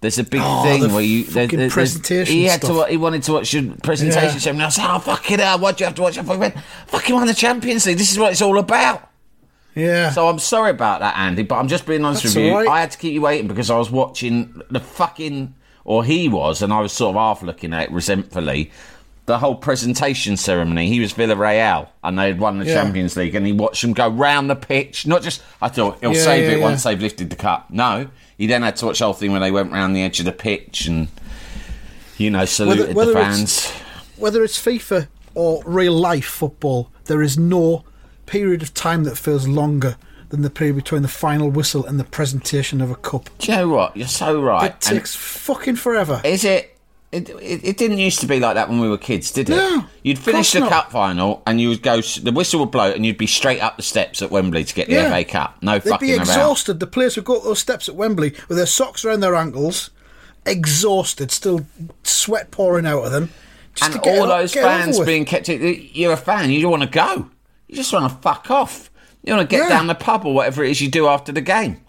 There's 0.00 0.18
a 0.18 0.24
big 0.24 0.40
Oh, 0.42 0.62
thing 0.62 0.90
where 0.94 1.02
you. 1.02 1.24
fucking 1.24 1.58
there's- 1.58 1.74
presentation 1.74 2.34
He 2.34 2.44
had 2.44 2.60
to. 2.62 2.68
stuff. 2.68 2.76
wa- 2.78 2.86
He 2.86 2.96
wanted 2.96 3.22
to 3.24 3.32
watch 3.34 3.52
your 3.52 3.74
presentation. 3.82 4.32
Yeah. 4.34 4.38
show, 4.38 4.50
And 4.50 4.62
I 4.62 4.68
said, 4.70 4.86
oh 4.88 4.98
fucking 4.98 5.38
hell, 5.40 5.56
uh, 5.56 5.58
Why 5.58 5.72
do 5.72 5.82
you 5.82 5.86
have 5.86 5.94
to 5.96 6.02
watch? 6.02 6.16
I 6.16 6.22
fucking 6.22 6.62
fucking 6.86 7.14
won 7.14 7.26
the 7.26 7.34
Champions 7.34 7.84
League. 7.86 7.98
This 7.98 8.10
is 8.10 8.18
what 8.18 8.32
it's 8.32 8.40
all 8.40 8.58
about. 8.58 9.06
Yeah. 9.74 10.10
So 10.10 10.26
I'm 10.28 10.38
sorry 10.38 10.70
about 10.70 11.00
that, 11.00 11.18
Andy, 11.18 11.42
but 11.42 11.56
I'm 11.56 11.68
just 11.68 11.84
being 11.86 12.02
honest 12.04 12.22
That's 12.22 12.34
with 12.34 12.44
you. 12.46 12.54
right. 12.56 12.66
I 12.68 12.80
had 12.80 12.90
to 12.92 12.98
keep 12.98 13.12
you 13.12 13.20
waiting 13.20 13.46
because 13.46 13.70
I 13.70 13.76
was 13.76 13.90
watching 13.90 14.62
the 14.70 14.80
fucking, 14.80 15.54
or 15.84 16.02
he 16.02 16.30
was, 16.30 16.62
and 16.62 16.72
I 16.72 16.80
was 16.80 16.92
sort 16.92 17.14
of 17.14 17.20
half 17.20 17.42
looking 17.42 17.74
at 17.74 17.82
it 17.84 17.92
resentfully. 17.92 18.70
The 19.30 19.38
whole 19.38 19.54
presentation 19.54 20.36
ceremony. 20.36 20.88
He 20.88 20.98
was 20.98 21.12
Villarreal, 21.14 21.86
and 22.02 22.18
they 22.18 22.26
had 22.26 22.40
won 22.40 22.58
the 22.58 22.64
Yeah. 22.66 22.74
Champions 22.82 23.16
League, 23.16 23.36
and 23.36 23.46
he 23.46 23.52
watched 23.52 23.80
them 23.82 23.92
go 23.92 24.08
round 24.08 24.50
the 24.50 24.56
pitch. 24.56 25.06
Not 25.06 25.22
just, 25.22 25.40
I 25.62 25.68
thought 25.68 25.98
he'll 26.00 26.12
Yeah, 26.14 26.24
save 26.24 26.50
yeah, 26.50 26.56
it 26.56 26.60
once 26.60 26.82
they've 26.82 27.00
lifted 27.00 27.30
the 27.30 27.36
cup. 27.36 27.66
No, 27.70 28.08
he 28.36 28.48
then 28.48 28.62
had 28.62 28.74
to 28.78 28.86
watch 28.86 28.98
the 28.98 29.04
whole 29.04 29.14
thing 29.14 29.30
when 29.30 29.40
they 29.40 29.52
went 29.52 29.70
round 29.70 29.94
the 29.94 30.02
edge 30.02 30.18
of 30.18 30.24
the 30.26 30.32
pitch 30.32 30.86
and, 30.86 31.06
you 32.18 32.28
know, 32.28 32.44
saluted 32.44 32.96
whether 32.96 33.12
the 33.12 33.20
it's- 33.20 33.66
fans. 33.66 33.72
Whether 34.16 34.42
it's 34.42 34.58
FIFA 34.58 35.06
or 35.36 35.62
real 35.64 35.92
life 35.92 36.24
football, 36.26 36.90
there 37.04 37.22
is 37.22 37.38
no 37.38 37.84
period 38.26 38.62
of 38.62 38.74
time 38.74 39.04
that 39.04 39.16
feels 39.16 39.46
longer 39.46 39.96
than 40.30 40.42
the 40.42 40.50
period 40.50 40.74
between 40.74 41.02
the 41.02 41.08
final 41.08 41.48
whistle 41.50 41.86
and 41.86 42.00
the 42.00 42.04
presentation 42.04 42.80
of 42.80 42.90
a 42.90 42.96
cup. 42.96 43.30
Do 43.38 43.52
you 43.52 43.58
know 43.58 43.68
what? 43.68 43.96
You're 43.96 44.08
so 44.08 44.40
right. 44.42 44.64
It 44.64 44.72
And- 44.72 44.98
takes 44.98 45.14
fucking 45.14 45.76
forever. 45.76 46.20
Is 46.24 46.44
it? 46.44 46.76
It, 47.12 47.28
it? 47.28 47.64
it 47.64 47.76
didn't 47.76 47.98
used 47.98 48.20
to 48.20 48.26
be 48.26 48.38
like 48.38 48.54
that 48.54 48.68
when 48.68 48.78
we 48.80 48.88
were 48.88 48.96
kids, 48.98 49.32
did 49.32 49.50
it? 49.50 49.56
No, 49.56 49.84
You'd 50.04 50.18
finish 50.18 50.52
the 50.52 50.60
not. 50.60 50.68
cup 50.70 50.92
final 50.92 51.42
and 51.44 51.60
you 51.60 51.68
would 51.70 51.82
go. 51.82 52.00
The 52.00 52.30
whistle 52.30 52.60
would 52.60 52.70
blow 52.70 52.92
and 52.92 53.04
you'd 53.04 53.18
be 53.18 53.26
straight 53.26 53.60
up 53.60 53.76
the 53.76 53.82
steps 53.82 54.22
at 54.22 54.30
Wembley 54.30 54.62
to 54.62 54.74
get 54.74 54.86
the 54.86 54.94
Yeah. 54.94 55.10
FA 55.10 55.24
Cup. 55.24 55.56
No 55.60 55.80
They'd 55.80 55.90
fucking 55.90 56.06
be 56.08 56.14
exhausted. 56.14 56.78
The 56.78 56.86
players 56.86 57.16
would 57.16 57.24
go 57.24 57.38
up 57.38 57.42
those 57.42 57.58
steps 57.58 57.88
at 57.88 57.96
Wembley 57.96 58.32
with 58.48 58.56
their 58.58 58.66
socks 58.66 59.04
around 59.04 59.20
their 59.20 59.34
ankles, 59.34 59.90
exhausted, 60.46 61.30
still 61.30 61.66
sweat 62.04 62.50
pouring 62.52 62.86
out 62.86 63.04
of 63.04 63.12
them. 63.12 63.30
Just 63.74 63.90
And 63.92 64.02
to 64.02 64.08
get 64.08 64.18
all 64.18 64.26
those 64.28 64.52
fans 64.54 65.00
being 65.00 65.24
kept. 65.24 65.48
You're 65.48 66.12
a 66.12 66.16
fan. 66.16 66.50
You 66.50 66.60
don't 66.62 66.70
want 66.70 66.82
to 66.84 66.88
go. 66.88 67.28
You 67.68 67.76
just 67.76 67.92
want 67.92 68.10
to 68.10 68.18
fuck 68.20 68.50
off. 68.50 68.90
You 69.24 69.34
want 69.34 69.48
to 69.48 69.56
get 69.56 69.64
Yeah. 69.64 69.68
down 69.70 69.86
the 69.86 69.94
pub 69.94 70.24
or 70.24 70.34
whatever 70.34 70.64
it 70.64 70.70
is 70.70 70.80
you 70.80 70.88
do 70.88 71.06
after 71.08 71.30
the 71.32 71.40
game. 71.40 71.80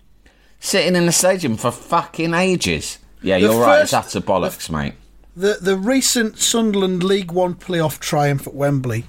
Sitting 0.60 0.96
in 0.96 1.06
the 1.06 1.12
stadium 1.12 1.58
for 1.58 1.72
fucking 1.72 2.34
ages. 2.34 2.98
Yeah, 3.24 3.36
The 3.38 3.46
you're 3.46 3.62
right. 3.62 3.82
It's 3.84 3.94
utter 3.94 4.20
bollocks, 4.22 4.70
mate. 4.70 4.94
The 5.41 5.57
the 5.62 5.75
recent 5.77 6.38
Sunderland 6.39 7.03
League 7.03 7.31
One 7.31 7.55
playoff 7.55 8.00
triumph 8.00 8.48
at 8.48 8.53
Wembley, 8.53 9.05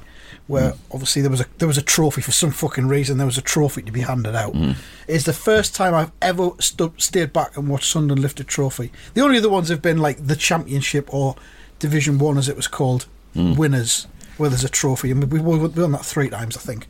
where 0.47 0.73
Mm. 0.73 0.79
obviously 0.91 1.23
there 1.23 1.31
was 1.31 1.41
a 1.41 1.47
there 1.59 1.69
was 1.69 1.79
a 1.79 1.83
trophy 1.83 2.21
for 2.23 2.33
some 2.33 2.51
fucking 2.51 2.89
reason. 2.89 3.19
There 3.19 3.27
was 3.27 3.39
a 3.39 3.43
trophy 3.43 3.83
to 3.83 3.93
be 3.93 4.01
handed 4.01 4.35
out. 4.35 4.55
Mm. 4.55 4.77
Is 5.09 5.25
the 5.25 5.33
first 5.33 5.75
time 5.75 5.95
I've 5.95 6.13
ever 6.21 6.51
stood, 6.59 6.93
stayed 7.01 7.33
back 7.33 7.57
and 7.57 7.69
watched 7.69 7.91
Sunderland 7.93 8.23
lift 8.23 8.41
a 8.41 8.45
trophy. 8.45 8.91
The 9.15 9.21
only 9.21 9.39
other 9.39 9.51
ones 9.51 9.69
have 9.69 9.83
been 9.83 9.99
like 9.99 10.27
the 10.27 10.37
Championship 10.37 11.13
or 11.15 11.37
Division 11.79 12.19
One, 12.19 12.39
as 12.39 12.49
it 12.49 12.57
was 12.57 12.67
called, 12.69 13.07
Mm. 13.37 13.57
winners, 13.57 14.07
where 14.37 14.51
there's 14.51 14.65
a 14.65 14.69
trophy, 14.69 15.11
and 15.11 15.25
we, 15.33 15.41
we've 15.41 15.75
done 15.75 15.93
that 15.93 16.05
three 16.05 16.29
times, 16.29 16.57
I 16.57 16.61
think. 16.61 16.87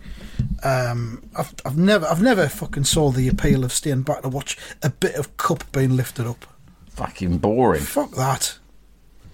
Um, 0.64 1.22
I've, 1.36 1.54
I've 1.64 1.76
never, 1.78 2.06
I've 2.06 2.22
never 2.22 2.48
fucking 2.48 2.84
saw 2.84 3.10
the 3.10 3.28
appeal 3.28 3.64
of 3.64 3.72
staying 3.72 4.02
back 4.02 4.22
to 4.22 4.28
watch 4.28 4.56
a 4.82 4.90
bit 4.90 5.14
of 5.14 5.36
cup 5.36 5.64
being 5.72 5.96
lifted 5.96 6.26
up. 6.26 6.44
Fucking 6.90 7.38
boring. 7.38 7.82
Fuck 7.82 8.12
that. 8.16 8.58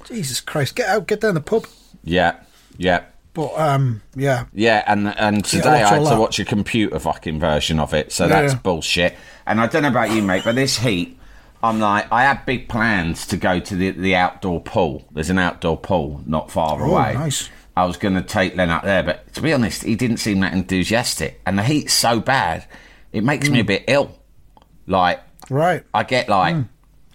Jesus 0.09 0.41
Christ. 0.41 0.75
Get 0.75 0.89
out, 0.89 1.07
get 1.07 1.21
down 1.21 1.35
the 1.35 1.41
pub. 1.41 1.67
Yeah, 2.05 2.37
yeah. 2.77 3.05
But, 3.35 3.53
um, 3.59 4.03
yeah. 4.17 4.47
Yeah, 4.53 4.83
and 4.87 5.09
and 5.19 5.45
today 5.45 5.69
I 5.83 5.89
had 5.89 5.99
to 6.01 6.05
that. 6.11 6.19
watch 6.19 6.39
a 6.41 6.45
computer 6.45 6.99
fucking 6.99 7.39
version 7.39 7.79
of 7.79 7.95
it, 7.95 8.11
so 8.11 8.27
that's 8.27 8.55
Yeah. 8.55 8.59
bullshit. 8.61 9.17
And 9.47 9.61
I 9.61 9.67
don't 9.67 9.83
know 9.83 9.89
about 9.89 10.11
you, 10.11 10.23
mate, 10.23 10.43
but 10.45 10.55
this 10.57 10.79
heat, 10.79 11.17
I'm 11.63 11.79
like, 11.79 12.11
I 12.11 12.23
had 12.25 12.45
big 12.47 12.69
plans 12.69 13.27
to 13.29 13.37
go 13.37 13.61
to 13.61 13.77
the 13.77 13.91
the 13.91 14.17
outdoor 14.17 14.61
pool. 14.61 15.05
There's 15.13 15.31
an 15.31 15.39
outdoor 15.39 15.77
pool 15.77 16.23
not 16.27 16.51
far 16.51 16.83
Oh, 16.83 16.91
away. 16.91 17.15
nice. 17.15 17.49
I 17.77 17.85
was 17.85 17.97
going 17.97 18.15
to 18.15 18.23
take 18.23 18.57
Len 18.57 18.71
up 18.71 18.83
there, 18.83 19.05
but 19.05 19.33
to 19.35 19.41
be 19.43 19.53
honest, 19.53 19.85
he 19.85 19.95
didn't 19.95 20.17
seem 20.17 20.41
that 20.41 20.53
enthusiastic. 20.53 21.41
And 21.47 21.57
the 21.57 21.63
heat's 21.63 21.93
so 21.93 22.19
bad, 22.19 22.65
it 23.13 23.23
makes 23.23 23.49
me 23.49 23.61
a 23.61 23.65
bit 23.65 23.85
ill. 23.87 24.11
Like, 24.89 25.21
Right. 25.49 25.85
I 25.95 26.03
get 26.03 26.29
like, 26.29 26.57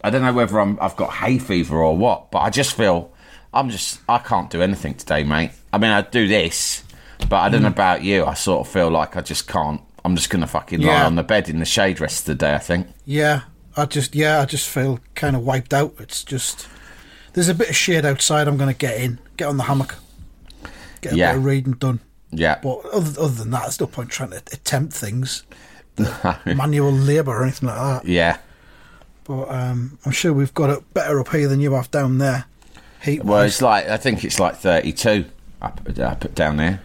I 0.03 0.09
don't 0.09 0.21
know 0.21 0.33
whether 0.33 0.59
I'm, 0.59 0.77
I've 0.81 0.95
got 0.95 1.13
hay 1.13 1.37
fever 1.39 1.77
or 1.77 1.97
what, 1.97 2.29
but 2.31 2.39
I 2.39 2.49
just 2.49 2.75
feel 2.75 3.13
I'm 3.53 3.69
just, 3.69 4.01
I 4.09 4.17
can't 4.17 4.49
do 4.49 4.61
anything 4.61 4.95
today, 4.95 5.23
mate. 5.23 5.51
I 5.71 5.77
mean, 5.77 5.91
I 5.91 6.01
do 6.01 6.27
this, 6.27 6.83
but 7.29 7.37
I 7.37 7.49
don't 7.49 7.61
know 7.61 7.69
hmm. 7.69 7.73
about 7.73 8.03
you. 8.03 8.25
I 8.25 8.33
sort 8.33 8.65
of 8.67 8.73
feel 8.73 8.89
like 8.89 9.15
I 9.15 9.21
just 9.21 9.47
can't. 9.47 9.81
I'm 10.05 10.15
just 10.17 10.29
going 10.29 10.41
to 10.41 10.47
fucking 10.47 10.81
lie 10.81 11.03
on 11.03 11.15
the 11.15 11.23
bed 11.23 11.47
in 11.47 11.59
the 11.59 11.65
shade 11.65 12.01
rest 12.01 12.21
of 12.21 12.25
the 12.25 12.45
day, 12.45 12.53
I 12.53 12.57
think. 12.57 12.87
Yeah. 13.05 13.43
I 13.77 13.85
just, 13.85 14.13
yeah, 14.15 14.41
I 14.41 14.45
just 14.45 14.67
feel 14.67 14.99
kind 15.15 15.33
of 15.35 15.43
wiped 15.43 15.73
out. 15.73 15.95
It's 15.99 16.25
just, 16.25 16.67
there's 17.31 17.47
a 17.47 17.55
bit 17.55 17.69
of 17.69 17.75
shade 17.75 18.05
outside. 18.05 18.49
I'm 18.49 18.57
going 18.57 18.69
to 18.69 18.77
get 18.77 18.99
in, 18.99 19.19
get 19.37 19.47
on 19.47 19.55
the 19.55 19.63
hammock, 19.63 19.95
get 20.99 21.13
a 21.13 21.15
Yeah. 21.15 21.31
bit 21.31 21.37
of 21.37 21.45
reading 21.45 21.73
done. 21.73 22.01
Yeah. 22.31 22.59
But 22.61 22.85
other, 22.87 23.21
other 23.21 23.33
than 23.33 23.51
that, 23.51 23.61
there's 23.61 23.79
no 23.79 23.87
point 23.87 24.09
trying 24.09 24.31
to 24.31 24.37
attempt 24.51 24.93
things, 24.93 25.43
manual 26.45 26.91
labour 26.91 27.31
or 27.31 27.43
anything 27.43 27.69
like 27.69 27.77
that. 27.77 28.05
yeah. 28.09 28.37
But 29.25 29.49
um, 29.49 29.97
I'm 30.05 30.11
sure 30.11 30.33
we've 30.33 30.53
got 30.53 30.69
it 30.69 30.93
better 30.93 31.19
up 31.19 31.29
here 31.29 31.47
than 31.47 31.59
you 31.61 31.73
have 31.73 31.89
down 31.91 32.17
there. 32.17 32.45
Heat 33.01 33.23
Well, 33.23 33.41
it's 33.43 33.61
like, 33.61 33.87
I 33.87 33.97
think 33.97 34.23
it's 34.23 34.39
like 34.39 34.55
32 34.57 35.25
up, 35.61 35.81
up 35.99 36.35
down 36.35 36.57
there. 36.57 36.81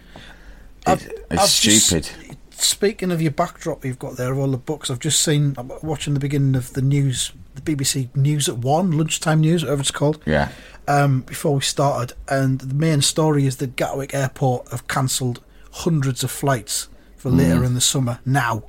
I've- 0.87 1.05
it's 1.31 1.43
I've 1.43 1.61
just- 1.63 1.87
stupid. 1.87 2.37
Speaking 2.51 3.13
of 3.13 3.23
your 3.23 3.31
backdrop 3.31 3.85
you've 3.85 4.01
got 4.01 4.17
there 4.17 4.33
of 4.33 4.39
all 4.39 4.49
the 4.49 4.57
books, 4.57 4.91
I've 4.91 4.99
just 4.99 5.23
seen, 5.23 5.55
I'm 5.57 5.71
watching 5.81 6.15
the 6.15 6.21
beginning 6.21 6.57
of 6.57 6.73
the 6.73 6.83
news, 6.83 7.31
the 7.55 7.61
BBC 7.63 8.09
News 8.17 8.49
at 8.49 8.59
1, 8.59 8.91
lunchtime 8.99 9.41
news, 9.43 9.63
whatever 9.63 9.81
it's 9.83 9.93
called, 9.93 10.21
yeah. 10.27 10.49
um, 10.89 11.21
before 11.21 11.55
we 11.55 11.61
started. 11.61 12.17
And 12.29 12.59
the 12.59 12.75
main 12.75 13.01
story 13.01 13.47
is 13.47 13.59
that 13.59 13.77
Gatwick 13.77 14.13
Airport 14.13 14.69
have 14.73 14.89
cancelled 14.89 15.41
hundreds 15.71 16.25
of 16.25 16.33
flights 16.33 16.89
for 17.17 17.31
Mm. 17.31 17.37
later 17.39 17.65
in 17.65 17.75
the 17.75 17.81
summer 17.81 18.19
now. 18.27 18.65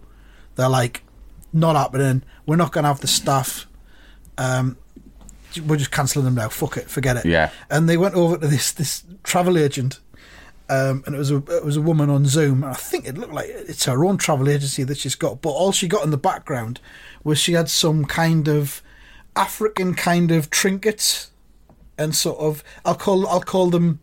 They're 0.55 0.69
like, 0.69 1.01
not 1.53 1.75
happening. 1.75 2.23
We're 2.45 2.55
not 2.55 2.71
going 2.71 2.83
to 2.83 2.89
have 2.89 3.01
the 3.01 3.07
staff. 3.07 3.67
Um, 4.37 4.77
we're 5.65 5.77
just 5.77 5.91
cancelling 5.91 6.25
them 6.25 6.35
now. 6.35 6.49
Fuck 6.49 6.77
it, 6.77 6.89
forget 6.89 7.17
it. 7.17 7.25
Yeah. 7.25 7.49
And 7.69 7.89
they 7.89 7.97
went 7.97 8.15
over 8.15 8.37
to 8.37 8.47
this 8.47 8.71
this 8.71 9.03
travel 9.23 9.57
agent, 9.57 9.99
um, 10.69 11.03
and 11.05 11.15
it 11.15 11.17
was 11.17 11.31
a 11.31 11.37
it 11.37 11.65
was 11.65 11.75
a 11.75 11.81
woman 11.81 12.09
on 12.09 12.25
Zoom. 12.25 12.63
And 12.63 12.71
I 12.71 12.75
think 12.75 13.07
it 13.07 13.17
looked 13.17 13.33
like 13.33 13.47
it's 13.49 13.85
her 13.85 14.05
own 14.05 14.17
travel 14.17 14.47
agency 14.47 14.83
that 14.83 14.97
she's 14.97 15.15
got. 15.15 15.41
But 15.41 15.49
all 15.49 15.71
she 15.71 15.87
got 15.87 16.03
in 16.03 16.11
the 16.11 16.17
background 16.17 16.79
was 17.23 17.39
she 17.39 17.53
had 17.53 17.69
some 17.69 18.05
kind 18.05 18.47
of 18.47 18.81
African 19.35 19.95
kind 19.95 20.31
of 20.31 20.49
trinkets, 20.49 21.31
and 21.97 22.15
sort 22.15 22.39
of 22.39 22.63
I'll 22.85 22.95
call 22.95 23.27
I'll 23.27 23.41
call 23.41 23.69
them 23.71 23.99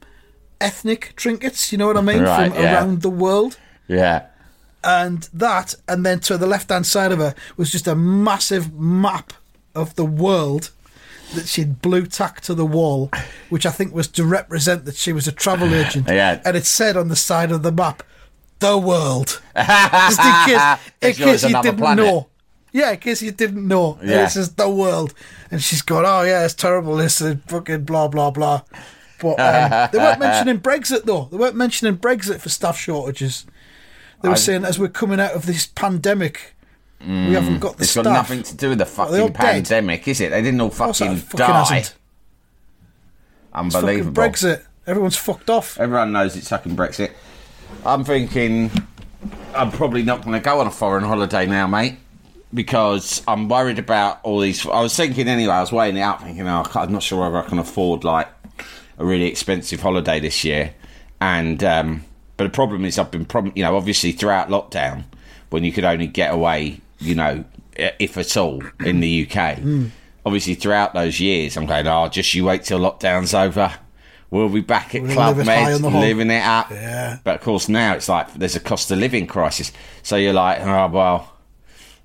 ethnic 0.61 1.15
trinkets. 1.17 1.71
You 1.71 1.79
know 1.79 1.87
what 1.87 1.97
I 1.97 2.03
mean? 2.03 2.23
Right, 2.23 2.53
From 2.53 2.63
yeah. 2.63 2.75
around 2.75 3.03
the 3.03 3.11
world 3.11 3.59
Yeah. 3.89 4.27
And 4.87 5.29
that, 5.35 5.75
and 5.89 6.07
then 6.07 6.21
to 6.21 6.39
the 6.39 6.47
left 6.47 6.71
hand 6.71 6.87
side 6.87 7.11
of 7.13 7.19
her 7.19 7.35
was 7.57 7.71
just 7.73 7.87
a 7.89 7.95
massive 7.97 8.73
map 8.73 9.33
of 9.75 9.95
the 9.97 10.05
world 10.05 10.71
that 11.35 11.49
she'd 11.49 11.83
blue 11.83 12.07
tacked 12.07 12.45
to 12.45 12.55
the 12.55 12.65
wall, 12.65 13.11
which 13.51 13.67
I 13.67 13.71
think 13.71 13.93
was 13.93 14.07
to 14.09 14.25
represent 14.25 14.85
that 14.85 14.95
she 14.95 15.13
was 15.13 15.27
a 15.27 15.33
travel 15.33 15.75
agent. 15.83 16.07
Yeah. 16.09 16.41
And 16.45 16.57
it 16.57 16.65
said 16.65 16.97
on 16.97 17.09
the 17.09 17.17
side 17.17 17.51
of 17.51 17.63
the 17.65 17.73
map, 17.73 18.03
"The 18.61 18.79
world," 18.79 19.43
just 19.57 20.21
in 20.21 20.33
case, 20.47 20.79
in 21.03 21.13
case 21.15 21.43
you 21.45 21.61
didn't 21.63 21.79
planet. 21.79 22.05
know. 22.05 22.29
Yeah, 22.73 22.93
in 22.93 22.99
case 22.99 23.23
you 23.23 23.33
didn't 23.33 23.67
know. 23.67 23.99
Yeah. 24.05 24.27
It 24.27 24.31
says 24.31 24.53
the 24.55 24.71
world, 24.71 25.15
and 25.51 25.61
she's 25.63 25.83
going, 25.83 26.05
"Oh 26.07 26.23
yeah, 26.23 26.45
it's 26.45 26.55
terrible. 26.55 26.95
This 26.97 27.21
is 27.21 27.37
fucking 27.49 27.85
blah 27.85 28.07
blah 28.09 28.31
blah." 28.31 28.63
But 29.19 29.41
um, 29.41 29.89
they 29.93 29.99
weren't 29.99 30.21
mentioning 30.29 30.61
Brexit 30.61 31.05
though. 31.05 31.29
They 31.31 31.39
weren't 31.39 31.57
mentioning 31.57 31.97
Brexit 31.97 32.41
for 32.41 32.51
staff 32.51 32.79
shortages. 32.79 33.47
They 34.23 34.29
were 34.29 34.35
I- 34.35 34.39
saying 34.39 34.65
as 34.65 34.79
we're 34.79 34.89
coming 34.89 35.21
out 35.21 35.33
of 35.33 35.47
this 35.47 35.67
pandemic, 35.67 36.55
we 37.01 37.35
haven't 37.35 37.61
got 37.61 37.77
the 37.77 37.83
It's 37.83 37.93
staff. 37.93 38.05
got 38.05 38.13
nothing 38.13 38.43
to 38.43 38.57
do 38.57 38.71
with 38.71 38.79
the 38.79 38.85
Are 39.03 39.11
they 39.11 39.21
all 39.21 39.29
fucking 39.29 39.41
dead? 39.41 39.53
pandemic, 39.65 40.09
is 40.09 40.21
it? 40.21 40.31
They 40.31 40.43
didn't 40.43 40.61
all 40.61 40.71
fucking, 40.71 41.17
fucking 41.17 41.39
die. 41.39 41.59
hasn't. 41.59 41.79
It's 41.79 41.89
fucking 43.53 43.77
Unbelievable. 43.77 44.23
Brexit. 44.23 44.63
Everyone's 44.87 45.17
fucked 45.17 45.51
off. 45.51 45.79
Everyone 45.81 46.13
knows 46.13 46.37
it's 46.37 46.49
fucking 46.49 46.77
Brexit. 46.77 47.11
I'm 47.85 48.05
thinking 48.05 48.71
I'm 49.55 49.71
probably 49.73 50.03
not 50.03 50.23
going 50.23 50.35
to 50.35 50.41
go 50.45 50.61
on 50.61 50.67
a 50.67 50.71
foreign 50.71 51.05
holiday 51.05 51.47
now, 51.47 51.67
mate, 51.67 51.97
because 52.55 53.23
I'm 53.27 53.49
worried 53.49 53.79
about 53.79 54.21
all 54.23 54.41
these. 54.41 54.65
I 54.67 54.81
was 54.81 54.95
thinking 54.97 55.29
anyway. 55.29 55.53
I 55.55 55.61
was 55.61 55.73
weighing 55.73 55.97
it 55.97 56.03
up, 56.03 56.23
thinking, 56.23 56.47
oh, 56.47 56.65
I'm 56.75 56.93
not 56.93 57.03
sure 57.03 57.21
whether 57.21 57.39
I 57.45 57.49
can 57.49 57.59
afford 57.59 58.05
like 58.05 58.29
a 58.99 59.05
really 59.05 59.27
expensive 59.27 59.81
holiday 59.81 60.21
this 60.21 60.45
year. 60.45 60.75
And 61.21 61.63
um, 61.65 62.05
but 62.37 62.45
the 62.45 62.51
problem 62.51 62.85
is, 62.85 62.99
I've 62.99 63.11
been, 63.11 63.25
prom- 63.25 63.53
you 63.55 63.63
know, 63.63 63.77
obviously 63.77 64.13
throughout 64.13 64.49
lockdown, 64.49 65.05
when 65.51 65.65
you 65.65 65.73
could 65.73 65.85
only 65.85 66.07
get 66.07 66.33
away, 66.35 66.81
you 66.99 67.15
know, 67.15 67.45
if 67.77 68.17
at 68.17 68.37
all, 68.37 68.63
in 68.85 69.01
the 69.01 69.29
UK. 69.31 69.59
Hmm. 69.59 69.87
Obviously, 70.25 70.55
throughout 70.55 70.93
those 70.95 71.21
years, 71.21 71.57
I'm 71.57 71.67
going, 71.67 71.87
oh, 71.87 72.09
just 72.09 72.35
you 72.35 72.45
wait 72.45 72.65
till 72.65 72.81
lockdown's 72.81 73.33
over. 73.33 73.73
We'll 74.29 74.49
be 74.49 74.61
back 74.61 74.95
at 74.97 75.03
We'll 75.03 75.13
Club 75.13 75.37
Med, 75.37 75.75
on 75.75 75.83
the 75.83 75.91
hog. 75.91 76.01
living 76.01 76.31
it 76.33 76.43
up. 76.43 76.71
Yeah. 76.73 77.19
But 77.23 77.37
of 77.37 77.41
course, 77.43 77.69
now 77.69 77.95
it's 77.95 78.09
like 78.09 78.35
there's 78.35 78.57
a 78.57 78.61
cost 78.61 78.91
of 78.91 78.99
living 78.99 79.29
crisis. 79.29 79.71
So 80.03 80.17
you're 80.17 80.33
like, 80.33 80.61
oh, 80.63 80.89
well, 80.89 81.33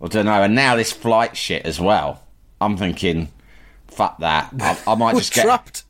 I 0.04 0.08
don't 0.08 0.26
know. 0.26 0.44
And 0.44 0.54
now 0.54 0.76
this 0.76 0.92
flight 0.92 1.36
shit 1.36 1.66
as 1.66 1.80
well. 1.80 2.22
I'm 2.62 2.78
thinking, 2.78 3.30
fuck 3.88 4.20
that. 4.20 4.54
I, 4.60 4.78
I 4.86 4.94
might 4.94 5.14
We're 5.16 5.22
just 5.22 5.34
get. 5.34 5.46
trapped. 5.46 5.84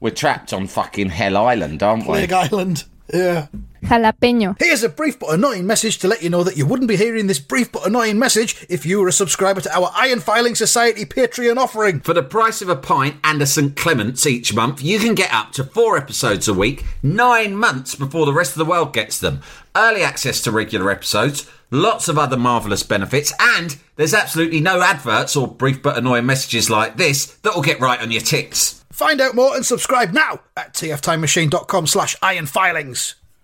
We're 0.00 0.10
trapped 0.10 0.52
on 0.52 0.66
fucking 0.66 1.08
Hell 1.08 1.36
Island, 1.38 1.82
aren't 1.82 2.02
we? 2.02 2.26
Plague 2.26 2.32
Island. 2.32 2.84
Yeah. 3.12 3.46
Jalapeño. 3.82 4.56
Here's 4.58 4.82
a 4.82 4.88
brief 4.88 5.18
but 5.18 5.34
annoying 5.34 5.66
message 5.66 5.98
to 5.98 6.08
let 6.08 6.22
you 6.22 6.30
know 6.30 6.44
that 6.44 6.56
you 6.56 6.66
wouldn't 6.66 6.88
be 6.88 6.96
hearing 6.96 7.26
this 7.26 7.38
brief 7.38 7.72
but 7.72 7.86
annoying 7.86 8.18
message 8.18 8.66
if 8.68 8.86
you 8.86 9.00
were 9.00 9.08
a 9.08 9.12
subscriber 9.12 9.60
to 9.60 9.76
our 9.76 9.90
Iron 9.94 10.20
Filing 10.20 10.54
Society 10.54 11.04
Patreon 11.04 11.56
offering. 11.56 12.00
For 12.00 12.14
the 12.14 12.22
price 12.22 12.62
of 12.62 12.68
a 12.68 12.76
pint 12.76 13.16
and 13.24 13.40
a 13.42 13.46
St. 13.46 13.76
Clement's 13.76 14.26
each 14.26 14.54
month, 14.54 14.82
you 14.82 14.98
can 14.98 15.14
get 15.14 15.32
up 15.32 15.52
to 15.52 15.64
four 15.64 15.96
episodes 15.96 16.48
a 16.48 16.54
week, 16.54 16.84
nine 17.02 17.56
months 17.56 17.94
before 17.94 18.26
the 18.26 18.32
rest 18.32 18.52
of 18.52 18.58
the 18.58 18.70
world 18.70 18.92
gets 18.92 19.18
them. 19.18 19.40
Early 19.76 20.02
access 20.02 20.40
to 20.42 20.50
regular 20.50 20.90
episodes, 20.90 21.48
lots 21.70 22.08
of 22.08 22.18
other 22.18 22.36
marvellous 22.36 22.82
benefits, 22.82 23.32
and 23.40 23.76
there's 23.96 24.14
absolutely 24.14 24.60
no 24.60 24.82
adverts 24.82 25.36
or 25.36 25.48
brief 25.48 25.82
but 25.82 25.96
annoying 25.96 26.26
messages 26.26 26.70
like 26.70 26.96
this 26.96 27.26
that 27.42 27.54
will 27.54 27.62
get 27.62 27.80
right 27.80 28.00
on 28.00 28.10
your 28.10 28.20
ticks. 28.20 28.84
Find 28.90 29.20
out 29.20 29.34
more 29.34 29.54
and 29.56 29.64
subscribe 29.64 30.12
now 30.12 30.40
at 30.56 30.74
tftimemachine.com 30.74 31.86
slash 31.86 32.16
ironfilings. 32.16 33.14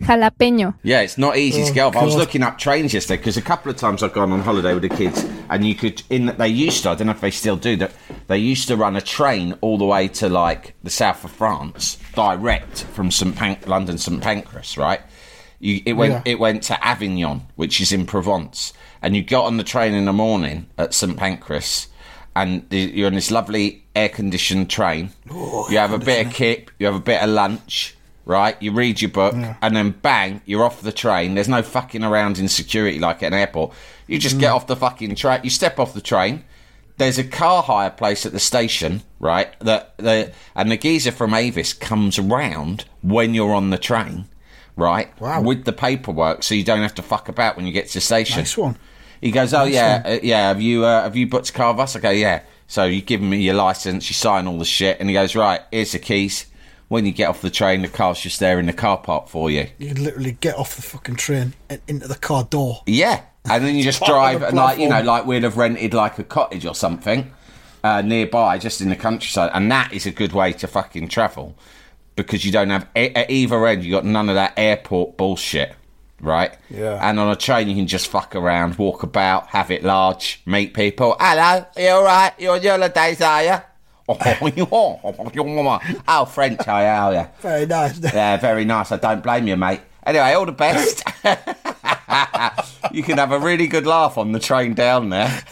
Jalapeño. 0.00 0.74
Yeah, 0.82 1.00
it's 1.02 1.18
not 1.18 1.36
easy 1.36 1.64
to 1.64 1.72
get 1.72 1.82
off. 1.84 1.96
I 1.96 2.04
was 2.04 2.16
looking 2.16 2.42
up 2.42 2.58
trains 2.58 2.94
yesterday 2.94 3.18
because 3.18 3.36
a 3.36 3.42
couple 3.42 3.70
of 3.70 3.76
times 3.76 4.02
I've 4.02 4.12
gone 4.12 4.32
on 4.32 4.40
holiday 4.40 4.72
with 4.74 4.82
the 4.82 4.88
kids, 4.88 5.24
and 5.50 5.64
you 5.64 5.74
could 5.74 6.02
in 6.10 6.26
they 6.38 6.48
used 6.48 6.82
to. 6.84 6.90
I 6.90 6.94
don't 6.94 7.06
know 7.06 7.12
if 7.12 7.20
they 7.20 7.30
still 7.30 7.56
do 7.56 7.76
that. 7.76 7.92
They 8.26 8.38
used 8.38 8.68
to 8.68 8.76
run 8.76 8.96
a 8.96 9.00
train 9.00 9.54
all 9.60 9.76
the 9.78 9.84
way 9.84 10.08
to 10.08 10.28
like 10.28 10.74
the 10.82 10.90
south 10.90 11.24
of 11.24 11.30
France, 11.32 11.98
direct 12.14 12.84
from 12.84 13.10
St. 13.10 13.36
Pan- 13.36 13.58
London 13.66 13.98
St 13.98 14.22
Pancras, 14.22 14.78
right? 14.78 15.00
You, 15.58 15.82
it 15.84 15.92
went 15.92 16.12
Yeah. 16.26 16.32
it 16.32 16.38
went 16.38 16.62
to 16.64 16.84
Avignon, 16.86 17.42
which 17.56 17.80
is 17.80 17.92
in 17.92 18.06
Provence, 18.06 18.72
and 19.02 19.14
you 19.14 19.22
got 19.22 19.44
on 19.44 19.58
the 19.58 19.64
train 19.64 19.92
in 19.94 20.06
the 20.06 20.12
morning 20.12 20.66
at 20.78 20.94
St 20.94 21.16
Pancras, 21.16 21.88
and 22.34 22.64
you're 22.70 23.08
on 23.08 23.14
this 23.14 23.30
lovely 23.30 23.84
air 23.94 24.08
conditioned 24.08 24.70
train. 24.70 25.10
you 25.30 25.76
have 25.76 25.92
a 25.92 25.98
bit 25.98 26.26
of 26.26 26.32
kip, 26.32 26.70
you 26.78 26.86
have 26.86 26.94
a 26.94 27.00
bit 27.00 27.20
of 27.22 27.28
lunch, 27.28 27.94
right? 28.30 28.56
You 28.62 28.70
read 28.70 29.02
your 29.02 29.10
book, 29.10 29.34
and 29.60 29.74
then 29.76 29.90
bang, 29.90 30.40
you're 30.46 30.64
off 30.64 30.80
the 30.82 30.92
train. 30.92 31.34
There's 31.34 31.48
no 31.48 31.62
fucking 31.62 32.04
around 32.04 32.38
in 32.38 32.46
security 32.46 33.00
like 33.00 33.24
at 33.24 33.32
an 33.32 33.38
airport. 33.38 33.72
You 34.06 34.18
just 34.20 34.38
get 34.38 34.52
off 34.52 34.68
the 34.68 34.76
fucking 34.76 35.16
train. 35.16 35.40
You 35.42 35.50
step 35.50 35.78
off 35.80 35.92
the 35.94 36.00
train. 36.00 36.44
There's 36.96 37.18
a 37.18 37.24
car 37.24 37.62
hire 37.62 37.90
place 37.90 38.24
at 38.26 38.32
the 38.32 38.38
station, 38.38 39.02
right? 39.18 39.58
That 39.60 39.96
the 39.98 40.32
and 40.54 40.70
the 40.70 40.76
geezer 40.76 41.10
from 41.10 41.34
Avis 41.34 41.72
comes 41.72 42.18
around 42.18 42.84
when 43.02 43.34
you're 43.34 43.52
on 43.52 43.70
the 43.70 43.78
train, 43.78 44.28
right? 44.76 45.08
Wow. 45.20 45.42
With 45.42 45.64
the 45.64 45.72
paperwork, 45.72 46.44
so 46.44 46.54
you 46.54 46.62
don't 46.62 46.82
have 46.82 46.94
to 46.94 47.02
fuck 47.02 47.28
about 47.28 47.56
when 47.56 47.66
you 47.66 47.72
get 47.72 47.88
to 47.88 47.94
the 47.94 48.00
station. 48.00 48.38
Nice 48.38 48.56
one. 48.56 48.76
He 49.20 49.32
goes, 49.32 49.52
"Oh 49.52 49.64
Nice 49.64 49.74
yeah, 49.74 50.02
uh, 50.04 50.18
yeah. 50.22 50.48
Have 50.48 50.60
you 50.60 50.84
uh, 50.84 51.02
have 51.02 51.16
you 51.16 51.26
booked 51.26 51.50
a 51.50 51.52
car 51.52 51.72
with 51.72 51.80
us?" 51.80 51.96
I 51.96 52.00
go, 52.00 52.10
"Yeah." 52.10 52.42
So 52.68 52.84
you 52.84 53.02
give 53.02 53.20
me 53.20 53.38
your 53.38 53.54
license, 53.54 54.08
you 54.08 54.14
sign 54.14 54.46
all 54.46 54.58
the 54.58 54.64
shit, 54.64 55.00
and 55.00 55.08
he 55.08 55.14
goes, 55.14 55.34
"Right, 55.34 55.60
here's 55.72 55.90
the 55.92 55.98
keys." 55.98 56.46
When 56.90 57.06
you 57.06 57.12
get 57.12 57.28
off 57.28 57.40
the 57.40 57.50
train, 57.50 57.82
the 57.82 57.88
car's 57.88 58.20
just 58.20 58.40
there 58.40 58.58
in 58.58 58.66
the 58.66 58.72
car 58.72 58.98
park 58.98 59.28
for 59.28 59.48
you. 59.48 59.68
You 59.78 59.94
literally 59.94 60.32
get 60.32 60.56
off 60.56 60.74
the 60.74 60.82
fucking 60.82 61.14
train 61.14 61.54
and 61.68 61.80
into 61.86 62.08
the 62.08 62.16
car 62.16 62.42
door. 62.42 62.82
Yeah, 62.84 63.22
and 63.44 63.64
then 63.64 63.76
you 63.76 63.84
just 63.84 64.04
drive, 64.04 64.42
and 64.42 64.56
like 64.56 64.80
you 64.80 64.88
know, 64.88 65.00
like 65.00 65.24
we'd 65.24 65.44
have 65.44 65.56
rented 65.56 65.94
like 65.94 66.18
a 66.18 66.24
cottage 66.24 66.66
or 66.66 66.74
something 66.74 67.30
uh, 67.84 68.02
nearby, 68.02 68.58
just 68.58 68.80
in 68.80 68.88
the 68.88 68.96
countryside, 68.96 69.52
and 69.54 69.70
that 69.70 69.92
is 69.92 70.04
a 70.04 70.10
good 70.10 70.32
way 70.32 70.52
to 70.54 70.66
fucking 70.66 71.06
travel 71.06 71.54
because 72.16 72.44
you 72.44 72.50
don't 72.50 72.70
have 72.70 72.88
at 72.96 73.30
either 73.30 73.64
end. 73.68 73.84
You 73.84 73.92
got 73.92 74.04
none 74.04 74.28
of 74.28 74.34
that 74.34 74.54
airport 74.56 75.16
bullshit, 75.16 75.76
right? 76.20 76.58
Yeah. 76.70 76.98
And 77.08 77.20
on 77.20 77.30
a 77.30 77.36
train, 77.36 77.68
you 77.68 77.76
can 77.76 77.86
just 77.86 78.08
fuck 78.08 78.34
around, 78.34 78.78
walk 78.78 79.04
about, 79.04 79.46
have 79.50 79.70
it 79.70 79.84
large, 79.84 80.42
meet 80.44 80.74
people. 80.74 81.14
Hello, 81.20 81.64
you 81.76 81.88
all 81.90 82.02
right? 82.02 82.32
You're 82.36 82.54
on 82.54 82.62
your 82.62 82.72
holidays, 82.72 83.20
are 83.20 83.44
you? 83.44 83.56
oh, 86.08 86.24
French, 86.28 86.66
I 86.66 86.86
are 86.88 87.12
you? 87.14 87.26
Very 87.40 87.66
nice. 87.66 87.98
Yeah, 88.12 88.36
very 88.38 88.64
nice. 88.64 88.90
I 88.92 88.96
don't 88.96 89.22
blame 89.22 89.46
you, 89.46 89.56
mate. 89.56 89.80
Anyway, 90.04 90.32
all 90.32 90.46
the 90.46 90.52
best. 90.52 91.02
you 92.92 93.02
can 93.02 93.18
have 93.18 93.32
a 93.32 93.38
really 93.38 93.66
good 93.66 93.86
laugh 93.86 94.18
on 94.18 94.32
the 94.32 94.40
train 94.40 94.74
down 94.74 95.10
there. 95.10 95.42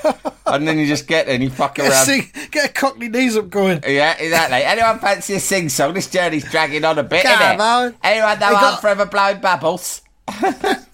And 0.46 0.66
then 0.66 0.78
you 0.78 0.86
just 0.86 1.06
get 1.06 1.26
there 1.26 1.34
and 1.34 1.44
you 1.44 1.50
fuck 1.50 1.74
Get 1.76 1.90
around. 1.90 2.06
sing, 2.06 2.30
get 2.50 2.70
a 2.70 2.72
cockney 2.72 3.08
knees 3.08 3.36
up 3.36 3.50
going. 3.50 3.82
Yeah, 3.86 4.16
exactly. 4.18 4.62
Anyone 4.64 4.98
fancy 4.98 5.34
a 5.34 5.40
sing 5.40 5.68
song? 5.68 5.92
This 5.94 6.10
journey's 6.10 6.50
dragging 6.50 6.84
on 6.84 6.98
a 6.98 7.02
bit, 7.02 7.22
Come 7.24 7.40
isn't 7.40 7.54
it? 7.54 7.60
on. 7.60 7.94
Anyone 8.02 8.38
know 8.40 8.48
We 8.50 8.56
I'm 8.56 8.80
forever 8.80 9.06
blowing 9.06 9.40
bubbles? 9.40 10.02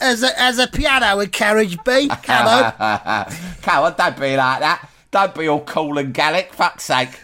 As 0.00 0.22
a, 0.22 0.40
as 0.40 0.58
a 0.58 0.66
piano 0.66 1.20
in 1.20 1.30
carriage 1.30 1.78
B. 1.84 2.08
Come 2.24 2.46
on. 2.46 2.72
Come 3.62 3.84
on, 3.84 3.94
don't 3.96 4.18
be 4.20 4.36
like 4.36 4.60
that. 4.60 4.88
Don't 5.14 5.32
be 5.32 5.46
all 5.46 5.60
cool 5.60 5.96
and 5.98 6.12
Gallic, 6.12 6.52
fuck's 6.52 6.82
sake. 6.82 7.20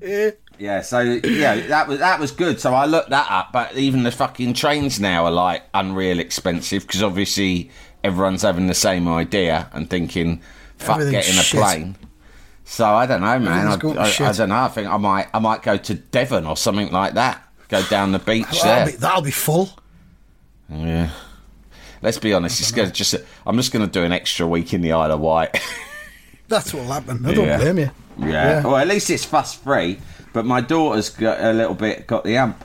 yeah, 0.58 0.80
so 0.80 1.00
yeah, 1.00 1.66
that 1.66 1.86
was 1.86 1.98
that 1.98 2.18
was 2.18 2.30
good. 2.30 2.58
So 2.58 2.72
I 2.72 2.86
looked 2.86 3.10
that 3.10 3.30
up, 3.30 3.52
but 3.52 3.76
even 3.76 4.04
the 4.04 4.10
fucking 4.10 4.54
trains 4.54 4.98
now 4.98 5.26
are 5.26 5.30
like 5.30 5.64
unreal 5.74 6.18
expensive 6.18 6.86
because 6.86 7.02
obviously 7.02 7.70
everyone's 8.02 8.40
having 8.40 8.68
the 8.68 8.74
same 8.74 9.06
idea 9.06 9.68
and 9.74 9.90
thinking, 9.90 10.40
fuck 10.78 11.00
getting 11.00 11.18
a 11.38 11.42
shit. 11.42 11.60
plane. 11.60 11.94
So 12.64 12.86
I 12.86 13.04
don't 13.04 13.20
know, 13.20 13.38
man. 13.38 13.66
I, 13.66 13.72
I, 13.72 14.28
I 14.30 14.32
don't 14.32 14.48
know. 14.48 14.62
I 14.62 14.68
think 14.68 14.88
I 14.88 14.96
might 14.96 15.28
I 15.34 15.40
might 15.40 15.60
go 15.60 15.76
to 15.76 15.94
Devon 15.94 16.46
or 16.46 16.56
something 16.56 16.90
like 16.90 17.12
that. 17.12 17.46
Go 17.68 17.84
down 17.88 18.12
the 18.12 18.18
beach 18.18 18.46
That'll 18.46 18.64
there. 18.64 18.86
be, 18.86 18.92
that'll 18.92 19.20
be 19.20 19.30
full. 19.30 19.68
Yeah. 20.70 21.10
Let's 22.00 22.18
be 22.18 22.32
honest. 22.32 22.60
It's 22.60 22.72
gonna 22.72 22.90
just. 22.90 23.14
I'm 23.46 23.56
just 23.56 23.72
going 23.72 23.84
to 23.84 23.90
do 23.90 24.04
an 24.04 24.12
extra 24.12 24.46
week 24.46 24.72
in 24.72 24.80
the 24.80 24.92
Isle 24.92 25.12
of 25.12 25.20
Wight. 25.20 25.58
That's 26.48 26.72
what'll 26.74 26.92
happen. 26.92 27.24
I 27.26 27.34
don't 27.34 27.46
Yeah. 27.46 27.58
blame 27.58 27.78
you. 27.78 27.90
Yeah. 28.18 28.62
Well, 28.62 28.76
at 28.76 28.86
least 28.86 29.10
it's 29.10 29.24
fuss 29.24 29.54
free. 29.54 29.98
But 30.32 30.44
my 30.44 30.60
daughter's 30.60 31.10
got 31.10 31.40
a 31.40 31.52
little 31.52 31.74
bit 31.74 32.06
got 32.06 32.24
the 32.24 32.36
amp. 32.36 32.64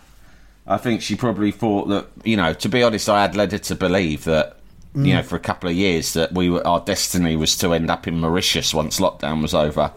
I 0.68 0.78
think 0.78 1.02
she 1.02 1.16
probably 1.16 1.52
thought 1.52 1.88
that 1.90 2.08
you 2.24 2.38
know. 2.38 2.54
To 2.54 2.70
be 2.70 2.84
honest, 2.84 3.10
I 3.10 3.22
had 3.22 3.36
led 3.36 3.52
her 3.52 3.58
to 3.58 3.76
believe 3.76 4.24
that 4.26 4.58
you 4.96 5.14
know 5.14 5.22
for 5.24 5.36
a 5.36 5.40
couple 5.40 5.70
of 5.70 5.76
years 5.76 6.14
that 6.14 6.34
we 6.34 6.50
were 6.50 6.66
our 6.66 6.80
destiny 6.80 7.36
was 7.36 7.56
to 7.58 7.74
end 7.74 7.90
up 7.92 8.08
in 8.08 8.20
Mauritius 8.20 8.74
once 8.74 9.00
lockdown 9.00 9.42
was 9.42 9.54
over. 9.54 9.92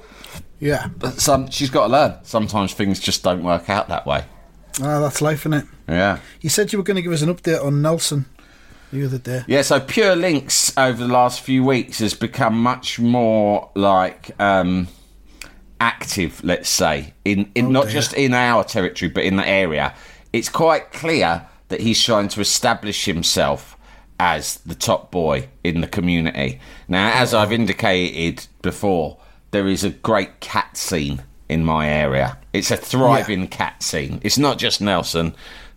Yeah. 0.61 0.89
But 0.99 1.21
some 1.21 1.51
she's 1.51 1.71
got 1.71 1.87
to 1.89 1.93
learn. 1.93 2.15
Sometimes 2.23 2.73
things 2.75 3.01
just 3.01 3.23
don't 3.23 3.43
work 3.43 3.69
out 3.69 3.89
that 3.89 4.07
way. 4.07 4.25
Ah, 4.83 5.01
that's 5.01 5.21
life, 5.21 5.41
isn't 5.43 5.55
it? 5.55 5.65
Yeah. 5.89 6.19
You 6.41 6.49
said 6.49 6.73
you 6.73 6.79
were 6.79 6.85
going 6.85 6.97
to 6.97 7.03
give 7.03 7.13
us 7.13 7.21
an 7.23 7.35
update 7.35 7.63
on 7.63 7.83
Nelson 7.83 8.25
the 8.93 9.05
other 9.05 9.19
day. 9.19 9.43
Yeah, 9.47 9.63
so 9.63 9.81
Pure 9.81 10.17
Links 10.17 10.77
over 10.77 11.03
the 11.07 11.13
last 11.13 11.41
few 11.41 11.65
weeks 11.65 11.99
has 11.99 12.15
become 12.15 12.63
much 12.63 12.99
more 13.01 13.71
like 13.75 14.31
um, 14.41 14.89
active, 15.81 16.43
let's 16.45 16.69
say, 16.69 17.15
in, 17.25 17.51
in 17.55 17.73
not 17.73 17.85
dear. 17.85 17.93
just 17.93 18.13
in 18.15 18.35
our 18.35 18.65
territory 18.65 19.11
but 19.11 19.25
in 19.25 19.37
the 19.37 19.49
area. 19.49 19.95
It's 20.33 20.49
quite 20.49 20.93
clear 20.93 21.47
that 21.69 21.81
he's 21.81 22.03
trying 22.03 22.29
to 22.29 22.41
establish 22.41 23.05
himself 23.05 23.77
as 24.21 24.57
the 24.59 24.75
top 24.75 25.11
boy 25.11 25.49
in 25.65 25.81
the 25.81 25.87
community. 25.87 26.61
Now, 26.87 27.13
as 27.15 27.35
I've 27.35 27.51
indicated 27.53 28.47
before, 28.63 29.19
there 29.51 29.67
is 29.67 29.83
a 29.83 29.91
great 29.91 30.41
cat 30.41 30.77
scene 30.77 31.23
in 31.49 31.65
my 31.65 31.89
area. 31.89 32.39
It's 32.53 32.71
a 32.71 32.77
thriving 32.77 33.49
cat 33.49 33.83
scene. 33.83 34.21
It's 34.23 34.39
not 34.39 34.59
just 34.59 34.81
Nelson. 34.81 35.35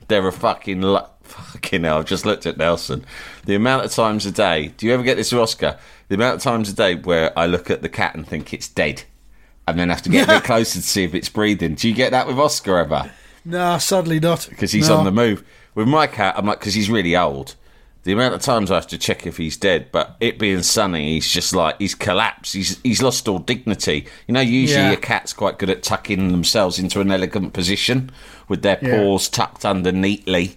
There 0.08 0.26
are 0.26 0.32
fucking 0.32 0.82
lo- 0.82 1.10
fucking 1.26 1.84
hell. 1.84 1.98
I've 2.00 2.06
just 2.06 2.26
looked 2.26 2.46
at 2.46 2.58
Nelson. 2.58 3.06
The 3.46 3.56
amount 3.56 3.86
of 3.86 3.92
times 3.92 4.26
a 4.26 4.32
day. 4.32 4.74
Do 4.78 4.86
you 4.86 4.94
ever 4.94 5.04
get 5.04 5.18
this, 5.18 5.32
with 5.32 5.42
Oscar? 5.42 5.78
The 6.08 6.16
amount 6.16 6.38
of 6.38 6.42
times 6.42 6.70
a 6.70 6.74
day 6.74 6.96
where 6.96 7.38
I 7.38 7.46
look 7.48 7.70
at 7.70 7.82
the 7.82 7.90
cat 7.90 8.16
and 8.16 8.28
think 8.28 8.54
it's 8.54 8.68
dead, 8.68 9.04
and 9.68 9.80
then 9.80 9.90
have 9.90 10.02
to 10.04 10.10
get 10.10 10.28
a 10.30 10.34
bit 10.34 10.44
closer 10.46 10.80
to 10.80 10.86
see 10.86 11.04
if 11.04 11.14
it's 11.16 11.30
breathing. 11.30 11.76
Do 11.76 11.90
you 11.90 11.96
get 11.96 12.12
that 12.12 12.28
with 12.28 12.38
Oscar 12.40 12.78
ever? 12.78 13.12
No, 13.44 13.78
sadly 13.78 14.20
not. 14.20 14.48
because 14.50 14.72
he's 14.72 14.90
No. 14.90 14.98
on 14.98 15.06
the 15.06 15.12
move. 15.12 15.44
With 15.76 15.88
my 15.88 16.08
cat, 16.08 16.36
I'm 16.38 16.46
like, 16.46 16.60
because 16.60 16.74
he's 16.74 16.90
really 16.90 17.16
old. 17.16 17.56
The 18.04 18.12
amount 18.14 18.36
of 18.36 18.42
times 18.42 18.70
I 18.70 18.76
have 18.76 18.86
to 18.90 19.00
check 19.00 19.26
if 19.26 19.38
he's 19.38 19.58
dead, 19.58 19.88
but 19.92 20.16
it 20.20 20.38
being 20.38 20.62
sunny, 20.62 21.14
he's 21.16 21.28
just 21.28 21.56
like 21.56 21.76
he's 21.80 21.96
collapsed. 21.96 22.54
He's 22.54 22.80
he's 22.84 23.02
lost 23.02 23.28
all 23.28 23.40
dignity. 23.40 24.06
You 24.28 24.34
know, 24.36 24.42
usually 24.42 24.84
Yeah. 24.84 24.92
a 24.92 24.96
cat's 24.96 25.34
quite 25.34 25.58
good 25.58 25.72
at 25.72 25.82
tucking 25.82 26.28
themselves 26.32 26.78
into 26.78 27.02
an 27.02 27.10
elegant 27.10 27.54
position 27.54 28.12
with 28.48 28.62
their 28.62 28.78
Yeah. 28.80 28.98
paws 28.98 29.28
tucked 29.28 29.66
under 29.66 29.92
neatly, 29.92 30.56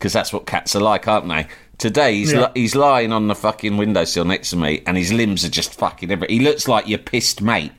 because 0.00 0.14
that's 0.14 0.32
what 0.32 0.46
cats 0.46 0.74
are 0.74 0.80
like, 0.80 1.06
aren't 1.06 1.28
they? 1.28 1.46
Today 1.76 2.14
he's 2.16 2.32
Yeah. 2.32 2.40
li- 2.46 2.62
he's 2.62 2.74
lying 2.74 3.12
on 3.12 3.28
the 3.28 3.34
fucking 3.34 3.76
windowsill 3.76 4.24
next 4.24 4.48
to 4.50 4.56
me, 4.56 4.82
and 4.86 4.96
his 4.96 5.12
limbs 5.12 5.44
are 5.44 5.50
just 5.50 5.74
fucking 5.74 6.10
every. 6.10 6.26
He 6.28 6.40
looks 6.40 6.66
like 6.66 6.88
your 6.88 6.98
pissed 6.98 7.42
mate 7.42 7.72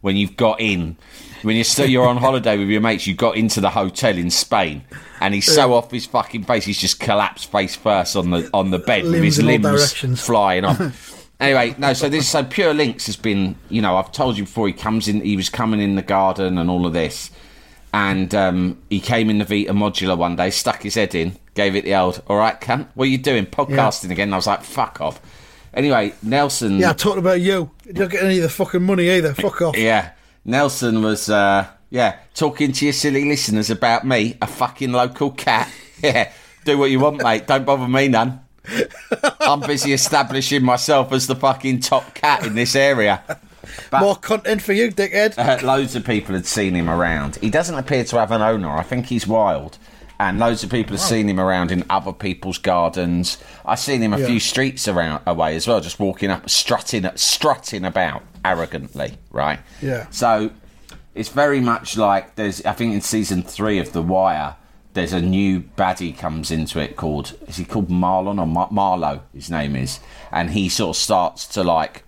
when 0.00 0.16
you've 0.16 0.36
got 0.36 0.60
in. 0.60 0.96
When 1.42 1.54
you're 1.54 1.64
still 1.64 1.86
you're 1.86 2.08
on 2.08 2.16
holiday 2.16 2.58
with 2.58 2.68
your 2.68 2.80
mates, 2.80 3.06
you 3.06 3.14
got 3.14 3.36
into 3.36 3.60
the 3.60 3.70
hotel 3.70 4.16
in 4.18 4.28
Spain, 4.30 4.82
and 5.20 5.32
he's 5.34 5.46
so 5.46 5.72
off 5.72 5.88
his 5.92 6.04
fucking 6.04 6.42
face, 6.42 6.64
he's 6.64 6.80
just 6.80 6.98
collapsed 6.98 7.52
face 7.52 7.76
first 7.76 8.16
on 8.16 8.30
the 8.30 8.50
on 8.52 8.70
the 8.72 8.78
bed 8.80 9.04
with 9.04 9.22
his 9.22 9.38
limbs 9.44 9.92
flying 10.20 10.64
off. 10.64 11.28
anyway, 11.40 11.76
no, 11.78 11.92
so 11.92 12.08
this 12.08 12.28
so 12.28 12.42
Pure 12.42 12.74
Links 12.74 13.06
has 13.06 13.14
been, 13.14 13.54
you 13.68 13.80
know, 13.80 13.96
I've 13.96 14.10
told 14.10 14.36
you 14.36 14.44
before 14.44 14.66
he 14.66 14.72
comes 14.72 15.06
in, 15.06 15.20
he 15.20 15.36
was 15.36 15.48
coming 15.48 15.80
in 15.80 15.94
the 15.94 16.02
garden 16.02 16.58
and 16.58 16.68
all 16.68 16.86
of 16.86 16.92
this, 16.92 17.30
and 17.94 18.34
um, 18.34 18.78
he 18.90 18.98
came 19.00 19.30
in 19.30 19.38
the 19.38 19.44
Vita 19.44 19.72
Modular 19.72 20.18
one 20.18 20.34
day, 20.34 20.50
stuck 20.50 20.82
his 20.82 20.96
head 20.96 21.14
in, 21.14 21.36
gave 21.58 21.74
it 21.74 21.82
the 21.82 21.94
old, 21.96 22.22
all 22.28 22.36
right, 22.36 22.58
cunt, 22.60 22.86
what 22.94 23.04
are 23.04 23.10
you 23.10 23.18
doing, 23.18 23.44
podcasting 23.44 24.12
again? 24.12 24.28
And 24.28 24.34
I 24.34 24.38
was 24.38 24.46
like, 24.46 24.62
fuck 24.62 25.00
off. 25.00 25.20
Anyway, 25.74 26.14
Nelson. 26.22 26.78
Yeah, 26.78 26.92
talking 26.92 27.18
about 27.18 27.40
you. 27.40 27.72
You 27.84 27.94
don't 27.94 28.10
get 28.10 28.22
any 28.22 28.36
of 28.36 28.44
the 28.44 28.48
fucking 28.48 28.82
money 28.82 29.10
either. 29.10 29.34
Fuck 29.46 29.60
off. 29.60 29.76
Yeah. 29.76 30.12
Nelson 30.44 31.02
was, 31.02 31.28
uh, 31.28 31.66
yeah, 31.90 32.20
talking 32.34 32.72
to 32.72 32.84
your 32.86 32.92
silly 32.92 33.24
listeners 33.28 33.70
about 33.70 34.06
me, 34.06 34.38
a 34.40 34.46
fucking 34.46 34.92
local 34.92 35.30
cat. 35.32 35.70
Yeah. 36.00 36.30
Do 36.64 36.78
what 36.78 36.92
you 36.92 37.00
want, 37.00 37.20
mate. 37.24 37.48
Don't 37.48 37.66
bother 37.66 37.88
me 37.88 38.06
none. 38.06 38.40
I'm 39.40 39.58
busy 39.58 39.92
establishing 39.92 40.62
myself 40.62 41.12
as 41.12 41.26
the 41.26 41.34
fucking 41.34 41.80
top 41.80 42.14
cat 42.14 42.46
in 42.46 42.54
this 42.54 42.76
area. 42.76 43.20
More 43.90 44.14
content 44.14 44.62
for 44.62 44.74
you, 44.74 44.92
dickhead. 44.92 45.36
Uh, 45.36 45.66
loads 45.66 45.96
of 45.96 46.04
people 46.04 46.36
had 46.36 46.46
seen 46.46 46.76
him 46.76 46.88
around. 46.88 47.34
He 47.36 47.50
doesn't 47.50 47.76
appear 47.76 48.04
to 48.04 48.18
have 48.20 48.30
an 48.30 48.42
owner. 48.42 48.70
I 48.70 48.84
think 48.84 49.06
he's 49.06 49.26
wild. 49.26 49.76
And 50.20 50.38
loads 50.38 50.64
of 50.64 50.70
people 50.70 50.96
have 50.96 51.00
seen 51.00 51.28
him 51.28 51.38
around 51.38 51.70
in 51.70 51.84
other 51.88 52.12
people's 52.12 52.58
gardens. 52.58 53.38
I've 53.64 53.78
seen 53.78 54.02
him 54.02 54.12
a 54.12 54.18
Yeah. 54.18 54.26
few 54.26 54.40
streets 54.40 54.88
around 54.88 55.22
away 55.26 55.54
as 55.54 55.68
well, 55.68 55.80
just 55.80 56.00
walking 56.00 56.30
up, 56.30 56.50
strutting, 56.50 57.08
strutting 57.14 57.84
about 57.84 58.22
arrogantly, 58.44 59.18
right? 59.30 59.60
Yeah. 59.80 60.06
So 60.10 60.50
it's 61.14 61.28
very 61.28 61.60
much 61.60 61.96
like 61.96 62.34
there's. 62.34 62.64
I 62.64 62.72
think 62.72 62.94
in 62.94 63.00
season 63.00 63.42
three 63.42 63.78
of 63.78 63.92
The 63.92 64.02
Wire, 64.02 64.56
there's 64.94 65.12
a 65.12 65.20
new 65.20 65.60
baddie 65.60 66.16
comes 66.16 66.50
into 66.50 66.80
it 66.80 66.96
called. 66.96 67.36
Is 67.46 67.56
he 67.56 67.64
called 67.64 67.88
Marlon 67.88 68.40
or 68.40 68.46
Mar- 68.46 68.68
Marlowe? 68.70 69.22
His 69.32 69.50
name 69.50 69.76
is, 69.76 70.00
and 70.32 70.50
he 70.50 70.68
sort 70.68 70.96
of 70.96 71.00
starts 71.00 71.46
to 71.48 71.62
like 71.62 72.02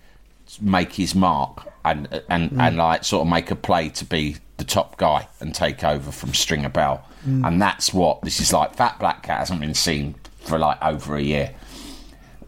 make 0.59 0.93
his 0.93 1.15
mark 1.15 1.67
and 1.85 2.21
and 2.29 2.51
mm. 2.51 2.59
and 2.59 2.77
like 2.77 3.03
sort 3.03 3.25
of 3.25 3.31
make 3.31 3.51
a 3.51 3.55
play 3.55 3.89
to 3.89 4.05
be 4.05 4.37
the 4.61 4.65
top 4.65 4.95
guy 4.97 5.27
and 5.39 5.55
take 5.55 5.83
over 5.83 6.11
from 6.11 6.35
Stringer 6.35 6.69
Bell. 6.69 7.03
Mm. 7.27 7.47
And 7.47 7.61
that's 7.61 7.91
what 7.91 8.21
this 8.21 8.39
is 8.39 8.53
like. 8.53 8.75
Fat 8.75 8.99
Black 8.99 9.23
Cat 9.23 9.39
hasn't 9.39 9.59
been 9.59 9.73
seen 9.73 10.13
for 10.37 10.59
like 10.59 10.77
over 10.83 11.15
a 11.15 11.21
year. 11.21 11.55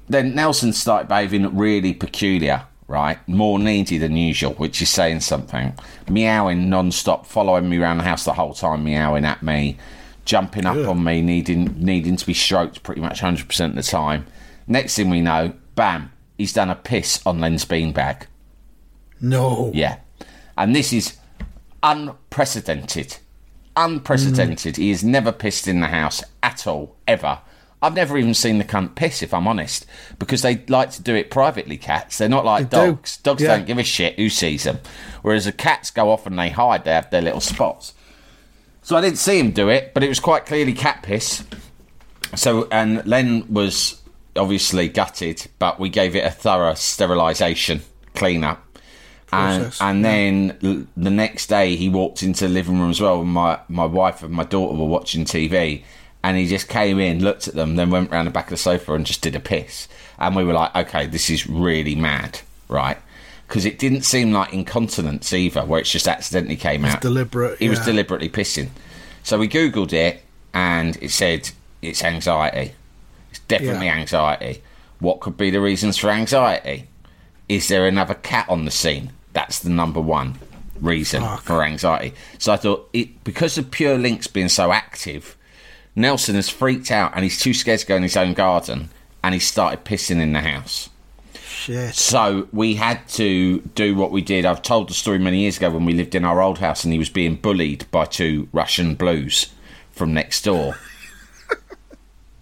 Then 0.07 0.35
Nelson 0.35 0.73
started 0.73 1.07
behaving 1.07 1.57
really 1.57 1.91
peculiar, 1.91 2.67
right? 2.87 3.17
More 3.27 3.57
needy 3.57 3.97
than 3.97 4.15
usual, 4.15 4.53
which 4.53 4.79
is 4.79 4.89
saying 4.89 5.21
something. 5.21 5.73
Meowing 6.07 6.69
non-stop, 6.69 7.25
following 7.25 7.67
me 7.67 7.79
around 7.79 7.97
the 7.97 8.03
house 8.03 8.25
the 8.25 8.33
whole 8.33 8.53
time, 8.53 8.83
meowing 8.83 9.25
at 9.25 9.41
me, 9.41 9.77
jumping 10.23 10.67
up 10.67 10.87
on 10.87 11.03
me, 11.03 11.23
needing 11.23 11.73
needing 11.79 12.15
to 12.15 12.25
be 12.27 12.35
stroked 12.35 12.83
pretty 12.83 13.01
much 13.01 13.21
100% 13.21 13.65
of 13.65 13.75
the 13.75 13.81
time. 13.81 14.27
Next 14.67 14.95
thing 14.95 15.09
we 15.09 15.21
know, 15.21 15.53
bam, 15.73 16.11
he's 16.37 16.53
done 16.53 16.69
a 16.69 16.75
piss 16.75 17.25
on 17.25 17.39
Len's 17.39 17.65
beanbag. 17.65 18.27
No. 19.19 19.71
Yeah. 19.73 19.97
And 20.55 20.75
this 20.75 20.93
is 20.93 21.17
unprecedented. 21.83 23.17
Unprecedented. 23.75 24.77
He 24.77 24.89
has 24.89 25.03
never 25.03 25.31
pissed 25.31 25.67
in 25.67 25.81
the 25.81 25.87
house 25.87 26.23
at 26.41 26.65
all, 26.67 26.95
ever. 27.07 27.39
I've 27.81 27.95
never 27.95 28.17
even 28.17 28.33
seen 28.33 28.59
the 28.59 28.63
cunt 28.63 28.95
piss, 28.95 29.21
if 29.21 29.33
I'm 29.33 29.45
honest, 29.47 29.85
because 30.17 30.41
they 30.41 30.63
like 30.69 30.91
to 30.91 31.01
do 31.03 31.15
it 31.15 31.29
privately, 31.29 31.75
cats. 31.77 32.17
They're 32.17 32.29
not 32.29 32.45
like 32.45 32.69
They 32.69 32.77
do. 32.79 32.91
dogs. 32.93 33.17
Dogs 33.17 33.41
Yeah. 33.43 33.49
don't 33.57 33.67
give 33.67 33.77
a 33.77 33.83
shit 33.83 34.15
who 34.15 34.29
sees 34.29 34.63
them. 34.63 34.79
Whereas 35.21 35.45
the 35.45 35.51
cats 35.51 35.91
go 35.91 36.09
off 36.09 36.25
and 36.25 36.39
they 36.39 36.49
hide, 36.49 36.85
they 36.85 36.91
have 36.93 37.09
their 37.09 37.21
little 37.21 37.41
spots. 37.41 37.93
So 38.83 38.95
I 38.95 39.01
didn't 39.01 39.17
see 39.17 39.37
him 39.37 39.51
do 39.51 39.67
it, 39.69 39.93
but 39.93 40.01
it 40.03 40.07
was 40.09 40.21
quite 40.21 40.45
clearly 40.45 40.73
cat 40.73 41.03
piss. 41.03 41.43
So, 42.35 42.67
and 42.71 43.05
Len 43.05 43.45
was 43.51 44.01
obviously 44.35 44.87
gutted, 44.87 45.47
but 45.59 45.77
we 45.79 45.89
gave 45.89 46.15
it 46.15 46.25
a 46.25 46.31
thorough 46.31 46.73
sterilisation, 46.75 47.81
clean 48.15 48.43
up. 48.45 48.62
And, 49.33 49.73
and 49.81 50.05
then 50.05 50.57
l- 50.63 50.85
the 50.95 51.09
next 51.09 51.47
day 51.47 51.75
he 51.75 51.89
walked 51.89 52.23
into 52.23 52.47
the 52.47 52.53
living 52.53 52.79
room 52.79 52.91
as 52.91 53.01
well. 53.01 53.21
And 53.21 53.29
my, 53.29 53.59
my 53.69 53.85
wife 53.85 54.21
and 54.23 54.31
my 54.31 54.43
daughter 54.43 54.77
were 54.77 54.85
watching 54.85 55.25
TV. 55.25 55.83
And 56.23 56.37
he 56.37 56.47
just 56.47 56.69
came 56.69 56.99
in, 56.99 57.23
looked 57.23 57.47
at 57.47 57.53
them, 57.53 57.75
then 57.75 57.89
went 57.89 58.11
round 58.11 58.27
the 58.27 58.31
back 58.31 58.45
of 58.45 58.51
the 58.51 58.57
sofa 58.57 58.93
and 58.93 59.05
just 59.05 59.21
did 59.21 59.35
a 59.35 59.39
piss. 59.41 59.87
And 60.19 60.35
we 60.35 60.43
were 60.43 60.53
like, 60.53 60.73
okay, 60.75 61.05
this 61.07 61.29
is 61.29 61.47
really 61.47 61.95
mad, 61.95 62.39
right? 62.69 62.97
Because 63.47 63.65
it 63.65 63.77
didn't 63.77 64.03
seem 64.03 64.31
like 64.31 64.53
incontinence 64.53 65.33
either, 65.33 65.65
where 65.65 65.81
it's 65.81 65.91
just 65.91 66.07
accidentally 66.07 66.55
came 66.55 66.85
out. 66.85 67.01
deliberate, 67.01 67.59
He 67.59 67.67
was 67.69 67.79
deliberately 67.79 68.29
pissing. 68.29 68.69
So 69.23 69.37
we 69.37 69.49
googled 69.49 69.91
it, 69.93 70.23
and 70.53 70.97
it 71.01 71.11
said 71.11 71.49
it's 71.81 72.03
anxiety. 72.03 72.73
It's 73.31 73.39
definitely 73.39 73.87
Yeah. 73.87 73.95
anxiety. 73.97 74.61
What 74.99 75.19
could 75.19 75.35
be 75.37 75.49
the 75.49 75.59
reasons 75.59 75.97
for 75.97 76.09
anxiety? 76.09 76.87
Is 77.49 77.67
there 77.67 77.85
another 77.85 78.13
cat 78.13 78.47
on 78.47 78.63
the 78.65 78.71
scene? 78.71 79.11
That's 79.33 79.59
the 79.59 79.69
number 79.69 79.99
one 79.99 80.35
reason 80.79 81.23
for 81.39 81.63
anxiety. 81.63 82.13
So 82.39 82.53
I 82.53 82.57
thought 82.57 82.89
it 82.93 83.23
because 83.23 83.57
of 83.57 83.71
Pure 83.71 83.99
Links 83.99 84.27
being 84.27 84.49
so 84.49 84.71
active, 84.71 85.37
Nelson 85.95 86.35
has 86.35 86.49
freaked 86.49 86.91
out 86.91 87.13
and 87.15 87.23
he's 87.23 87.39
too 87.39 87.53
scared 87.53 87.79
to 87.79 87.85
go 87.85 87.95
in 87.95 88.03
his 88.03 88.17
own 88.17 88.33
garden, 88.33 88.89
and 89.23 89.33
he 89.33 89.39
started 89.39 89.85
pissing 89.85 90.21
in 90.21 90.33
the 90.33 90.41
house. 90.41 90.89
Shit. 91.33 91.95
So 91.95 92.47
we 92.51 92.75
had 92.75 93.07
to 93.09 93.61
do 93.61 93.95
what 93.95 94.11
we 94.11 94.21
did. 94.21 94.45
I've 94.45 94.61
told 94.61 94.89
the 94.89 94.93
story 94.93 95.19
many 95.19 95.41
years 95.41 95.57
ago 95.57 95.69
when 95.69 95.85
we 95.85 95.93
lived 95.93 96.15
in 96.15 96.25
our 96.25 96.41
old 96.41 96.59
house 96.59 96.83
and 96.83 96.91
he 96.91 96.99
was 96.99 97.09
being 97.09 97.35
bullied 97.35 97.89
by 97.91 98.05
two 98.05 98.49
Russian 98.51 98.95
blues 98.95 99.53
from 99.91 100.13
next 100.13 100.43
door. 100.43 100.75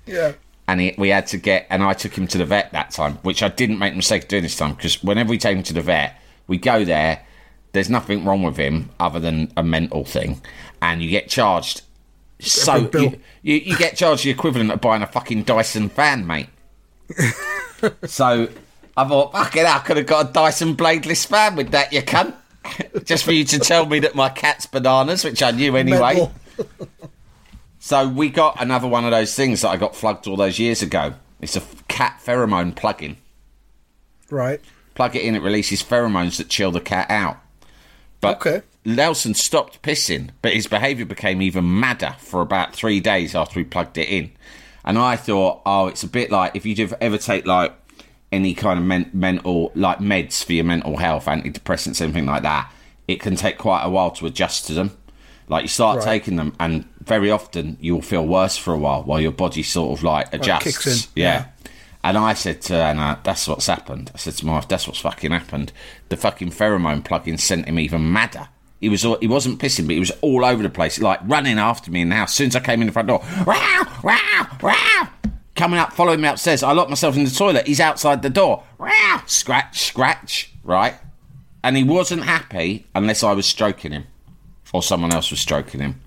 Yeah. 0.05 0.33
And 0.67 0.79
he, 0.79 0.95
we 0.97 1.09
had 1.09 1.27
to 1.27 1.37
get, 1.37 1.67
and 1.69 1.83
I 1.83 1.93
took 1.93 2.17
him 2.17 2.27
to 2.27 2.37
the 2.37 2.45
vet 2.45 2.71
that 2.71 2.91
time, 2.91 3.15
which 3.23 3.43
I 3.43 3.49
didn't 3.49 3.79
make 3.79 3.93
the 3.93 3.97
mistake 3.97 4.23
of 4.23 4.27
doing 4.29 4.43
this 4.43 4.55
time 4.55 4.73
because 4.73 5.03
whenever 5.03 5.29
we 5.29 5.37
take 5.37 5.57
him 5.57 5.63
to 5.63 5.73
the 5.73 5.81
vet, 5.81 6.20
we 6.51 6.57
go 6.57 6.83
there, 6.85 7.25
there's 7.71 7.89
nothing 7.89 8.25
wrong 8.25 8.43
with 8.43 8.57
him 8.57 8.89
other 8.99 9.19
than 9.19 9.51
a 9.55 9.63
mental 9.63 10.03
thing, 10.03 10.41
and 10.81 11.01
you 11.01 11.09
get 11.09 11.29
charged. 11.29 11.81
So 12.39 12.89
you, 12.93 13.19
you, 13.41 13.55
you 13.55 13.77
get 13.77 13.95
charged 13.95 14.25
the 14.25 14.31
equivalent 14.31 14.71
of 14.71 14.81
buying 14.81 15.01
a 15.01 15.07
fucking 15.07 15.43
Dyson 15.43 15.89
fan, 15.89 16.27
mate. 16.27 16.49
So 18.05 18.47
I 18.95 19.07
thought, 19.07 19.31
fuck 19.31 19.55
it, 19.55 19.65
I 19.65 19.79
could 19.79 19.97
have 19.97 20.05
got 20.05 20.29
a 20.29 20.33
Dyson 20.33 20.75
bladeless 20.75 21.25
fan 21.25 21.55
with 21.55 21.71
that, 21.71 21.91
you 21.91 22.03
cunt. 22.03 22.35
Just 23.05 23.23
for 23.23 23.31
you 23.31 23.43
to 23.45 23.57
tell 23.57 23.87
me 23.87 23.97
that 24.01 24.13
my 24.13 24.29
cat's 24.29 24.67
bananas, 24.67 25.23
which 25.23 25.41
I 25.41 25.49
knew 25.49 25.75
anyway. 25.75 26.29
So 27.83 28.07
we 28.07 28.29
got 28.29 28.61
another 28.61 28.87
one 28.87 29.05
of 29.05 29.11
those 29.11 29.33
things 29.33 29.61
that 29.63 29.69
I 29.69 29.77
got 29.77 29.95
flugged 29.95 30.27
all 30.27 30.35
those 30.35 30.59
years 30.59 30.83
ago. 30.83 31.15
It's 31.41 31.55
a 31.55 31.63
cat 31.87 32.21
pheromone 32.23 32.75
plug-in. 32.75 33.17
Right. 34.29 34.61
Plug 34.95 35.15
it 35.15 35.23
in, 35.23 35.35
it 35.35 35.41
releases 35.41 35.81
pheromones 35.83 36.37
that 36.37 36.49
chill 36.49 36.71
the 36.71 36.79
cat 36.81 37.09
out. 37.09 37.37
But 38.19 38.37
Okay. 38.37 38.61
Nelson 38.83 39.33
stopped 39.35 39.81
pissing, 39.83 40.29
but 40.41 40.53
his 40.53 40.65
behaviour 40.67 41.05
became 41.05 41.41
even 41.41 41.79
madder 41.79 42.15
for 42.19 42.41
about 42.41 42.73
three 42.75 42.99
days 42.99 43.35
after 43.35 43.59
we 43.59 43.63
plugged 43.63 43.97
it 43.97 44.09
in. 44.09 44.31
And 44.83 44.97
I 44.97 45.15
thought, 45.15 45.61
oh, 45.65 45.87
it's 45.87 46.01
a 46.03 46.07
bit 46.07 46.31
like 46.31 46.55
if 46.55 46.65
you 46.65 46.89
ever 46.99 47.17
take 47.19 47.45
like 47.45 47.73
any 48.31 48.53
kind 48.55 48.79
of 48.79 48.85
men- 48.85 49.09
mental, 49.13 49.71
like 49.75 49.99
meds 49.99 50.43
for 50.43 50.53
your 50.53 50.63
mental 50.65 50.97
health, 50.97 51.25
antidepressants, 51.25 52.01
anything 52.01 52.25
like 52.25 52.41
that, 52.41 52.71
it 53.07 53.19
can 53.19 53.35
take 53.35 53.57
quite 53.59 53.83
a 53.83 53.89
while 53.89 54.09
to 54.11 54.25
adjust 54.25 54.65
to 54.67 54.73
them. 54.73 54.97
Like 55.47 55.63
you 55.63 55.67
start 55.67 55.97
Right. 55.97 56.05
taking 56.05 56.37
them, 56.37 56.55
and 56.59 56.85
very 57.03 57.29
often 57.29 57.77
you'll 57.81 58.01
feel 58.01 58.25
worse 58.25 58.57
for 58.57 58.73
a 58.73 58.77
while 58.77 59.03
while 59.03 59.19
your 59.19 59.31
body 59.33 59.61
sort 59.63 59.97
of 59.99 60.03
like 60.03 60.33
adjusts. 60.33 60.63
kicks 60.63 60.87
in, 60.87 61.11
Yeah. 61.21 61.45
And 62.03 62.17
I 62.17 62.33
said 62.33 62.61
to 62.63 62.75
Anna, 62.75 63.19
that's 63.23 63.47
what's 63.47 63.67
happened. 63.67 64.11
I 64.13 64.17
said 64.17 64.33
to 64.35 64.45
my 64.45 64.53
wife, 64.53 64.67
that's 64.67 64.87
what's 64.87 64.99
fucking 64.99 65.31
happened. 65.31 65.71
The 66.09 66.17
fucking 66.17 66.51
pheromone 66.51 67.03
plug-in 67.03 67.37
sent 67.37 67.67
him 67.67 67.77
even 67.77 68.11
madder. 68.11 68.47
He 68.79 68.89
was 68.89 69.05
all, 69.05 69.17
he 69.19 69.27
wasn't 69.27 69.59
pissing, 69.59 69.85
but 69.85 69.93
he 69.93 69.99
was 69.99 70.11
all 70.21 70.43
over 70.43 70.63
the 70.63 70.69
place, 70.69 70.99
like 70.99 71.19
running 71.25 71.59
after 71.59 71.91
me 71.91 72.01
in 72.01 72.09
the 72.09 72.15
house. 72.15 72.31
As 72.31 72.35
soon 72.35 72.47
as 72.47 72.55
I 72.55 72.61
came 72.61 72.81
in 72.81 72.87
the 72.87 72.93
front 72.93 73.09
door, 73.09 73.21
wow, 73.45 73.99
wow, 74.03 74.47
wow, 74.63 75.09
coming 75.55 75.79
up, 75.79 75.93
following 75.93 76.19
me 76.19 76.27
upstairs. 76.27 76.63
I 76.63 76.71
locked 76.71 76.89
myself 76.89 77.15
in 77.15 77.23
the 77.23 77.29
toilet. 77.29 77.67
He's 77.67 77.79
outside 77.79 78.23
the 78.23 78.31
door. 78.31 78.63
Wow, 78.79 79.21
scratch, 79.27 79.81
scratch, 79.81 80.51
right? 80.63 80.95
And 81.63 81.77
he 81.77 81.83
wasn't 81.83 82.23
happy 82.23 82.87
unless 82.95 83.21
I 83.21 83.33
was 83.33 83.45
stroking 83.45 83.91
him 83.91 84.05
or 84.73 84.81
someone 84.81 85.13
else 85.13 85.29
was 85.29 85.39
stroking 85.39 85.81
him. 85.81 86.01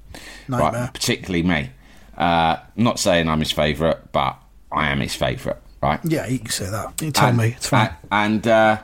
Nightmare. 0.48 0.90
particularly 0.92 1.42
me. 1.42 1.70
Uh, 2.16 2.56
not 2.76 2.98
saying 2.98 3.28
I'm 3.28 3.40
his 3.40 3.52
favourite, 3.52 4.12
but 4.12 4.36
I 4.72 4.88
am 4.90 5.00
his 5.00 5.14
favourite, 5.14 5.58
right? 5.84 6.00
Yeah, 6.04 6.26
you 6.26 6.38
can 6.38 6.50
say 6.50 6.70
that. 6.70 7.00
You 7.00 7.10
tell 7.10 7.28
and, 7.28 7.38
me. 7.38 7.54
It's 7.56 7.68
fine. 7.68 7.90
And 8.10 8.46
uh, 8.46 8.78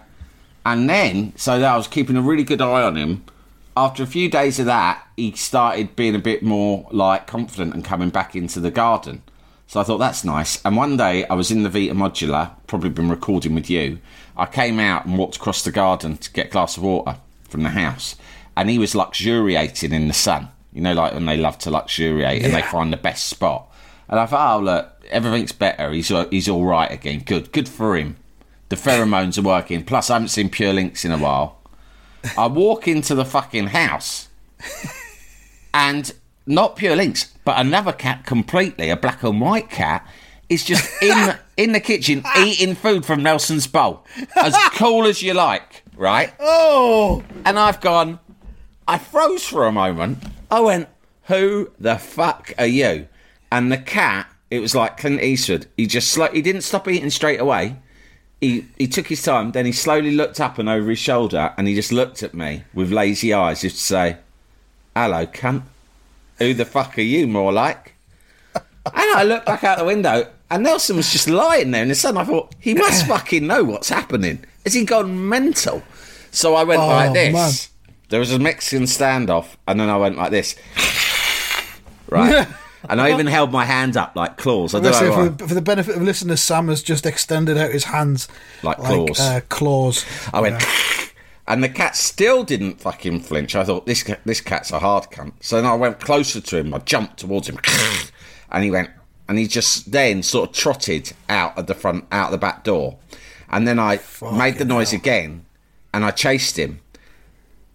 and 0.65 0.89
then, 0.89 1.33
so 1.37 1.59
that 1.59 1.73
I 1.73 1.77
was 1.77 1.89
keeping 1.89 2.17
a 2.17 2.23
really 2.23 2.45
good 2.45 2.61
eye 2.61 2.83
on 2.83 2.97
him. 2.97 3.25
After 3.77 4.03
a 4.03 4.07
few 4.07 4.29
days 4.29 4.59
of 4.59 4.67
that, 4.67 5.07
he 5.17 5.33
started 5.33 5.97
being 5.97 6.15
a 6.15 6.19
bit 6.19 6.43
more 6.43 6.87
like 6.91 7.27
confident 7.27 7.75
and 7.75 7.85
coming 7.85 8.11
back 8.11 8.37
into 8.37 8.61
the 8.61 8.71
garden. 8.71 9.23
So 9.67 9.81
I 9.81 9.85
thought 9.85 9.99
that's 9.99 10.25
nice. 10.25 10.63
And 10.65 10.77
one 10.77 10.97
day 10.97 11.25
I 11.27 11.35
was 11.35 11.51
in 11.51 11.63
the 11.63 11.71
Vita 11.71 11.95
Modular, 11.95 12.51
probably 12.67 12.91
been 12.91 13.09
recording 13.09 13.55
with 13.55 13.71
you. 13.71 14.01
I 14.37 14.47
came 14.47 14.81
out 14.81 15.07
and 15.07 15.17
walked 15.17 15.37
across 15.37 15.63
the 15.63 15.71
garden 15.71 16.17
to 16.19 16.33
get 16.33 16.47
a 16.47 16.51
glass 16.51 16.77
of 16.77 16.83
water 16.83 17.17
from 17.49 17.63
the 17.63 17.71
house, 17.71 18.17
and 18.57 18.69
he 18.69 18.79
was 18.79 18.95
luxuriating 18.95 19.93
in 19.93 20.09
the 20.09 20.15
sun. 20.15 20.49
You 20.73 20.83
know, 20.83 20.93
like 20.93 21.15
when 21.15 21.27
they 21.27 21.37
love 21.37 21.59
to 21.59 21.71
luxuriate 21.71 22.43
and 22.45 22.55
they 22.55 22.63
find 22.63 22.93
the 22.93 22.97
best 22.97 23.27
spot. 23.27 23.70
And 24.11 24.19
I 24.19 24.27
thought, 24.27 24.57
oh 24.59 24.63
look, 24.63 25.07
everything's 25.09 25.53
better. 25.53 25.93
He's 25.93 26.11
uh, 26.11 26.27
he's 26.31 26.49
all 26.49 26.65
right 26.65 26.91
again. 26.91 27.21
Good, 27.21 27.53
good 27.53 27.69
for 27.69 27.97
him. 27.97 28.17
The 28.69 28.77
pheromones 28.77 29.39
are 29.39 29.43
working. 29.43 29.85
Plus, 29.85 30.11
I 30.11 30.15
haven't 30.15 30.29
seen 30.29 30.51
Pure 30.51 30.75
Links 30.75 31.05
in 31.05 31.13
a 31.13 31.19
while. 31.19 31.59
I 32.37 32.47
walk 32.49 32.87
into 32.87 33.15
the 33.15 33.25
fucking 33.25 33.69
house, 33.69 34.29
and 35.73 36.13
not 36.47 36.77
Pure 36.77 36.97
Links, 36.97 37.33
but 37.45 37.59
another 37.59 37.93
cat 37.93 38.27
completely, 38.27 38.91
a 38.91 38.97
black 38.97 39.23
and 39.23 39.41
white 39.41 39.71
cat, 39.71 40.07
is 40.49 40.65
just 40.65 41.03
in 41.03 41.37
in 41.57 41.73
the 41.73 41.81
kitchen 41.81 42.25
eating 42.39 42.75
food 42.75 43.07
from 43.07 43.23
Nelson's 43.23 43.67
bowl, 43.67 44.05
as 44.37 44.57
cool 44.75 45.07
as 45.07 45.23
you 45.23 45.35
like, 45.35 45.85
right? 45.97 46.35
oh, 46.41 47.23
And 47.45 47.59
I've 47.59 47.81
gone, 47.81 48.19
I 48.89 48.99
froze 48.99 49.45
for 49.47 49.67
a 49.67 49.73
moment. 49.73 50.19
I 50.51 50.61
went, 50.61 50.89
Who 51.25 51.71
the 51.79 51.97
fuck 51.97 52.53
are 52.59 52.67
you? 52.67 53.07
And 53.53 53.71
the 53.73 53.79
cat, 53.79 54.27
it 54.51 54.61
was 54.61 54.75
like 54.75 54.97
Clint 54.97 55.23
Eastwood. 55.23 55.67
He 55.77 55.87
just 55.87 56.17
sli- 56.17 56.33
he 56.33 56.43
didn't 56.43 56.63
stop 56.63 56.87
eating 56.89 57.11
straight 57.11 57.41
away. 57.41 57.77
He 58.41 58.67
he 58.79 58.87
took 58.89 59.07
his 59.09 59.23
time. 59.23 59.53
Then 59.53 59.67
he 59.67 59.73
slowly 59.73 60.13
looked 60.13 60.41
up 60.41 60.59
and 60.59 60.69
over 60.69 60.89
his 60.91 60.99
shoulder, 60.99 61.53
and 61.59 61.67
he 61.69 61.75
just 61.75 61.93
looked 61.93 62.23
at 62.23 62.33
me 62.35 62.65
with 62.73 62.91
lazy 62.93 63.35
eyes, 63.35 63.61
just 63.63 63.77
to 63.77 63.83
say, 63.83 64.17
"Hello, 64.97 65.27
cunt. 65.27 65.63
Who 66.39 66.55
the 66.55 66.65
fuck 66.65 66.97
are 66.99 67.03
you? 67.03 67.27
More 67.27 67.53
like." 67.53 67.95
And 68.87 69.13
I 69.15 69.25
looked 69.25 69.45
back 69.45 69.63
out 69.63 69.77
the 69.79 69.85
window, 69.85 70.27
and 70.51 70.63
Nelson 70.63 70.97
was 70.97 71.13
just 71.13 71.29
lying 71.29 71.71
there 71.71 71.83
in 71.83 71.89
the 71.91 71.95
sun. 71.95 72.17
I 72.17 72.25
thought 72.25 72.55
he 72.59 72.73
must 72.73 73.07
fucking 73.13 73.47
know 73.47 73.63
what's 73.63 73.91
happening. 73.91 74.43
Has 74.65 74.73
he 74.73 74.85
gone 74.87 75.29
mental? 75.29 75.83
So 76.31 76.55
I 76.55 76.65
went 76.65 76.81
Oh, 76.81 76.87
like 76.87 77.13
this. 77.13 77.33
man. 77.35 77.93
There 78.09 78.21
was 78.21 78.33
a 78.33 78.39
Mexican 78.39 78.85
standoff, 78.87 79.57
and 79.69 79.79
then 79.79 79.91
I 79.91 79.99
went 79.99 80.17
like 80.17 80.31
this. 80.31 80.57
Right. 82.09 82.49
and 82.89 83.01
I 83.01 83.13
even 83.13 83.27
held 83.27 83.53
my 83.53 83.65
hands 83.65 83.97
up 83.97 84.17
like 84.17 84.37
claws. 84.37 84.75
I 84.75 84.81
don't 84.81 84.93
know 84.93 85.13
for, 85.15 85.29
the- 85.29 85.49
for 85.49 85.55
the 85.55 85.63
benefit 85.63 85.97
of 85.97 86.03
listeners, 86.03 86.41
Sam 86.41 86.69
has 86.69 86.83
just 86.83 87.05
extended 87.07 87.59
out 87.59 87.71
his 87.73 87.85
hands 87.85 88.29
Like 88.63 88.79
claws. 88.79 89.21
Uh, 89.21 89.41
claws. 89.49 90.05
I 90.33 90.41
went, 90.41 90.65
and 91.49 91.63
the 91.63 91.69
cat 91.69 91.97
still 91.97 92.43
didn't 92.45 92.81
fucking 92.81 93.21
flinch. 93.21 93.55
I 93.55 93.65
thought 93.65 93.87
this 93.87 94.09
this 94.25 94.41
cat's 94.41 94.71
a 94.73 94.79
hard 94.79 95.05
cunt. 95.11 95.33
So 95.41 95.57
then 95.57 95.67
I 95.67 95.75
went 95.75 96.01
closer 96.01 96.41
to 96.41 96.57
him. 96.59 96.73
I 96.75 96.79
jumped 96.79 97.19
towards 97.19 97.49
him, 97.49 97.59
and 98.51 98.65
he 98.65 98.71
went, 98.71 98.91
and 99.29 99.39
he 99.39 99.47
just 99.47 99.93
then 99.93 100.23
sort 100.23 100.51
of 100.51 100.55
trotted 100.57 101.13
out 101.29 101.57
of 101.59 101.67
the 101.67 101.75
front, 101.75 102.07
out 102.11 102.27
of 102.27 102.33
the 102.33 102.39
back 102.39 102.65
door, 102.65 102.99
and 103.51 103.67
then 103.69 103.79
I 103.79 104.01
made 104.33 104.59
the 104.59 104.65
noise 104.65 104.93
again, 104.93 105.45
and 105.93 106.05
I 106.05 106.11
chased 106.13 106.59
him. 106.59 106.81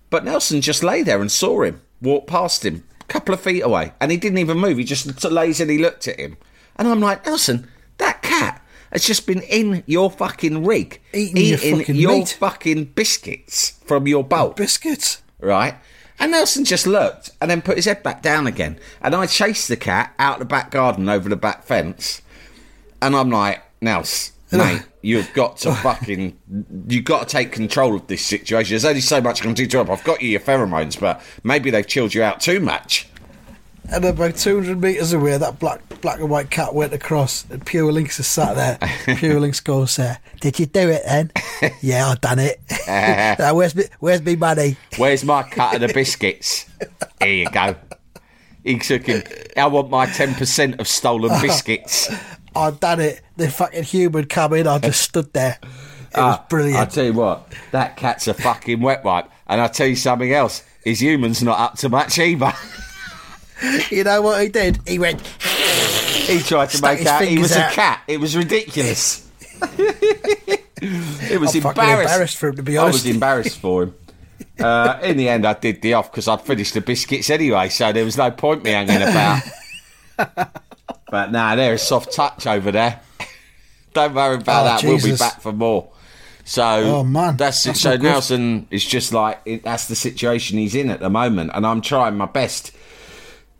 But 0.09 0.23
Nelson 0.23 0.61
just 0.61 0.83
lay 0.83 1.03
there 1.03 1.19
and 1.19 1.31
saw 1.31 1.63
him, 1.63 1.81
walked 2.01 2.27
past 2.27 2.65
him, 2.65 2.83
a 3.07 3.11
couple 3.13 3.33
of 3.33 3.41
feet 3.41 3.61
away, 3.61 3.93
and 3.99 4.11
he 4.11 4.17
didn't 4.17 4.39
even 4.39 4.57
move. 4.57 4.77
He 4.77 4.83
just 4.83 5.23
lazily 5.23 5.77
looked 5.77 6.07
at 6.07 6.19
him, 6.19 6.37
and 6.75 6.87
I'm 6.87 6.99
like, 6.99 7.25
Nelson, 7.25 7.67
that 7.97 8.21
cat 8.21 8.61
has 8.91 9.05
just 9.05 9.27
been 9.27 9.41
in 9.41 9.83
your 9.85 10.09
fucking 10.11 10.65
rig, 10.65 11.01
Eating 11.13 11.45
your 11.45 11.57
fucking 11.57 11.95
your 11.95 12.25
fucking 12.25 12.85
biscuits 12.95 13.71
from 13.85 14.07
your 14.07 14.23
bowl, 14.23 14.49
Biscuits. 14.49 15.21
right? 15.39 15.75
And 16.17 16.31
Nelson 16.31 16.63
just 16.63 16.87
looked 16.87 17.31
and 17.41 17.51
then 17.51 17.61
put 17.61 17.75
his 17.75 17.85
head 17.85 18.01
back 18.01 18.21
down 18.21 18.47
again. 18.47 18.79
And 19.01 19.13
I 19.13 19.25
chased 19.25 19.67
the 19.67 19.75
cat 19.75 20.13
out 20.17 20.39
the 20.39 20.45
back 20.45 20.71
garden 20.71 21.09
over 21.09 21.27
the 21.27 21.35
back 21.35 21.63
fence. 21.65 22.21
And 23.01 23.13
I'm 23.17 23.29
like, 23.29 23.61
Nels, 23.81 24.31
mate, 24.51 24.84
you've 25.01 25.31
got 25.34 25.58
to 25.58 25.73
fucking, 25.73 26.38
you've 26.88 27.05
got 27.05 27.27
to 27.27 27.31
take 27.31 27.51
control 27.51 27.95
of 27.95 28.08
this 28.08 28.25
situation. 28.25 28.73
There's 28.73 28.86
only 28.86 29.01
so 29.01 29.21
much 29.21 29.41
I 29.41 29.45
can 29.45 29.53
do 29.53 29.65
to 29.67 29.77
help. 29.77 29.89
I've 29.89 30.03
got 30.03 30.21
you 30.21 30.29
your 30.29 30.39
pheromones, 30.39 30.99
but 30.99 31.21
maybe 31.43 31.71
they've 31.71 31.86
chilled 31.86 32.13
you 32.13 32.23
out 32.23 32.39
too 32.39 32.60
much. 32.60 33.08
And 33.91 34.03
about 34.03 34.36
200 34.36 34.81
metres 34.81 35.13
away, 35.13 35.38
that 35.38 35.60
black 35.60 35.81
black 36.01 36.19
and 36.19 36.29
white 36.29 36.49
cat 36.49 36.73
went 36.73 36.93
across, 36.93 37.45
and 37.49 37.63
Pure 37.65 37.91
Links 37.91 38.19
is 38.19 38.27
sat 38.27 38.55
there. 38.55 39.15
Pure 39.17 39.39
Links 39.39 39.60
goes, 39.60 39.99
uh, 39.99 40.15
Did 40.39 40.60
you 40.60 40.65
do 40.65 40.89
it 40.89 41.03
then? 41.05 41.31
yeah, 41.81 42.10
I've 42.10 42.21
done 42.21 42.39
it. 42.39 42.60
now, 43.39 43.53
where's, 43.53 43.75
me, 43.75 43.84
where's 43.99 44.21
me 44.23 44.36
money? 44.36 44.77
Where's 44.97 45.23
my 45.23 45.43
cut 45.43 45.75
of 45.75 45.81
the 45.81 45.93
biscuits? 45.93 46.65
Here 47.19 47.34
you 47.34 47.49
go. 47.49 47.75
He 48.63 48.79
took 48.79 49.03
him. 49.03 49.21
I 49.55 49.67
want 49.67 49.91
my 49.91 50.08
10% 50.08 50.79
of 50.79 50.88
stolen 50.88 51.39
biscuits. 51.39 52.10
I 52.55 52.71
done 52.71 52.99
it. 52.99 53.21
The 53.37 53.49
fucking 53.49 53.83
human 53.83 54.25
come 54.25 54.53
in, 54.53 54.67
I 54.67 54.79
just 54.79 55.01
stood 55.01 55.33
there. 55.33 55.59
It 55.61 55.67
was 56.17 56.39
brilliant. 56.49 56.79
I 56.79 56.85
tell 56.85 57.05
you 57.05 57.13
what, 57.13 57.51
that 57.71 57.97
cat's 57.97 58.27
a 58.27 58.33
fucking 58.33 58.81
wet 58.81 59.03
wipe. 59.03 59.29
And 59.47 59.61
I 59.61 59.67
tell 59.67 59.87
you 59.87 59.95
something 59.95 60.31
else, 60.31 60.63
his 60.83 61.01
human's 61.01 61.43
not 61.43 61.59
up 61.59 61.77
to 61.79 61.89
much 61.89 62.17
either. 62.17 62.53
you 63.91 64.03
know 64.03 64.21
what 64.21 64.41
he 64.41 64.49
did? 64.49 64.79
He 64.87 64.97
went, 64.99 65.21
he 65.21 66.39
tried 66.39 66.69
to 66.69 66.81
make 66.81 67.05
out 67.05 67.23
he 67.23 67.37
was 67.37 67.51
out. 67.51 67.71
a 67.71 67.75
cat. 67.75 68.01
It 68.07 68.19
was 68.19 68.35
ridiculous. 68.35 69.29
it 69.77 71.39
was 71.39 71.55
I'm 71.55 71.67
embarrassed. 71.67 72.11
embarrassed 72.11 72.37
for 72.37 72.49
him, 72.49 72.55
to 72.55 72.63
be 72.63 72.77
honest. 72.77 73.05
I 73.05 73.09
was 73.09 73.15
embarrassed 73.15 73.59
for 73.59 73.83
him. 73.83 73.95
Uh, 74.59 74.99
in 75.03 75.17
the 75.17 75.27
end, 75.29 75.45
I 75.45 75.53
did 75.53 75.81
the 75.81 75.93
off 75.93 76.11
because 76.11 76.27
I'd 76.27 76.41
finished 76.41 76.73
the 76.73 76.81
biscuits 76.81 77.29
anyway, 77.29 77.69
so 77.69 77.91
there 77.91 78.05
was 78.05 78.17
no 78.17 78.31
point 78.31 78.63
me 78.63 78.71
hanging 78.71 79.01
about. 79.01 79.43
But 81.09 81.31
nah, 81.31 81.55
there's 81.55 81.81
soft 81.81 82.11
touch 82.13 82.47
over 82.47 82.71
there. 82.71 82.99
Don't 83.93 84.13
worry 84.13 84.35
about 84.35 84.61
Oh, 84.61 84.65
that. 84.65 84.83
We'll 84.83 85.01
be 85.01 85.15
back 85.15 85.41
for 85.41 85.51
more. 85.53 85.89
So 86.43 86.63
Oh, 86.63 87.03
man. 87.03 87.37
that's. 87.37 87.63
That's 87.63 87.81
so 87.81 87.91
not 87.91 88.01
good. 88.01 88.03
Nelson 88.03 88.67
is 88.69 88.85
just 88.85 89.13
like 89.13 89.39
it, 89.45 89.63
that's 89.63 89.87
the 89.87 89.95
situation 89.95 90.57
he's 90.57 90.75
in 90.75 90.89
at 90.89 90.99
the 90.99 91.09
moment, 91.09 91.51
and 91.53 91.65
I'm 91.65 91.81
trying 91.81 92.17
my 92.17 92.25
best 92.27 92.71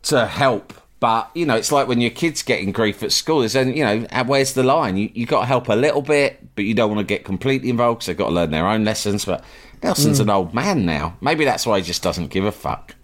to 0.04 0.26
help. 0.26 0.74
But 1.00 1.30
you 1.36 1.46
know, 1.46 1.56
it's 1.56 1.72
like 1.72 1.88
when 1.88 2.00
your 2.02 2.12
kid's 2.12 2.42
getting 2.42 2.72
grief 2.72 3.04
at 3.04 3.12
school. 3.12 3.40
There's, 3.40 3.54
then 3.54 3.76
you 3.76 3.84
know, 3.84 4.06
uh, 4.12 4.24
where's 4.26 4.54
the 4.54 4.64
line? 4.64 4.98
You 4.98 5.10
you 5.14 5.26
got 5.26 5.42
to 5.42 5.46
help 5.46 5.68
a 5.70 5.74
little 5.76 6.02
bit, 6.02 6.56
but 6.56 6.66
you 6.66 6.74
don't 6.74 6.90
want 6.94 7.00
to 7.00 7.06
get 7.14 7.24
completely 7.26 7.70
involved 7.70 8.00
because 8.00 8.08
they've 8.08 8.18
got 8.18 8.30
to 8.30 8.34
learn 8.36 8.52
their 8.52 8.68
own 8.68 8.84
lessons. 8.86 9.26
But 9.26 9.44
Nelson's 9.84 10.18
Hmm. 10.18 10.24
an 10.24 10.30
old 10.30 10.54
man 10.54 10.86
now. 10.86 11.16
Maybe 11.22 11.46
that's 11.46 11.66
why 11.68 11.80
he 11.80 11.84
just 11.86 12.02
doesn't 12.04 12.28
give 12.28 12.46
a 12.46 12.52
fuck. 12.52 12.95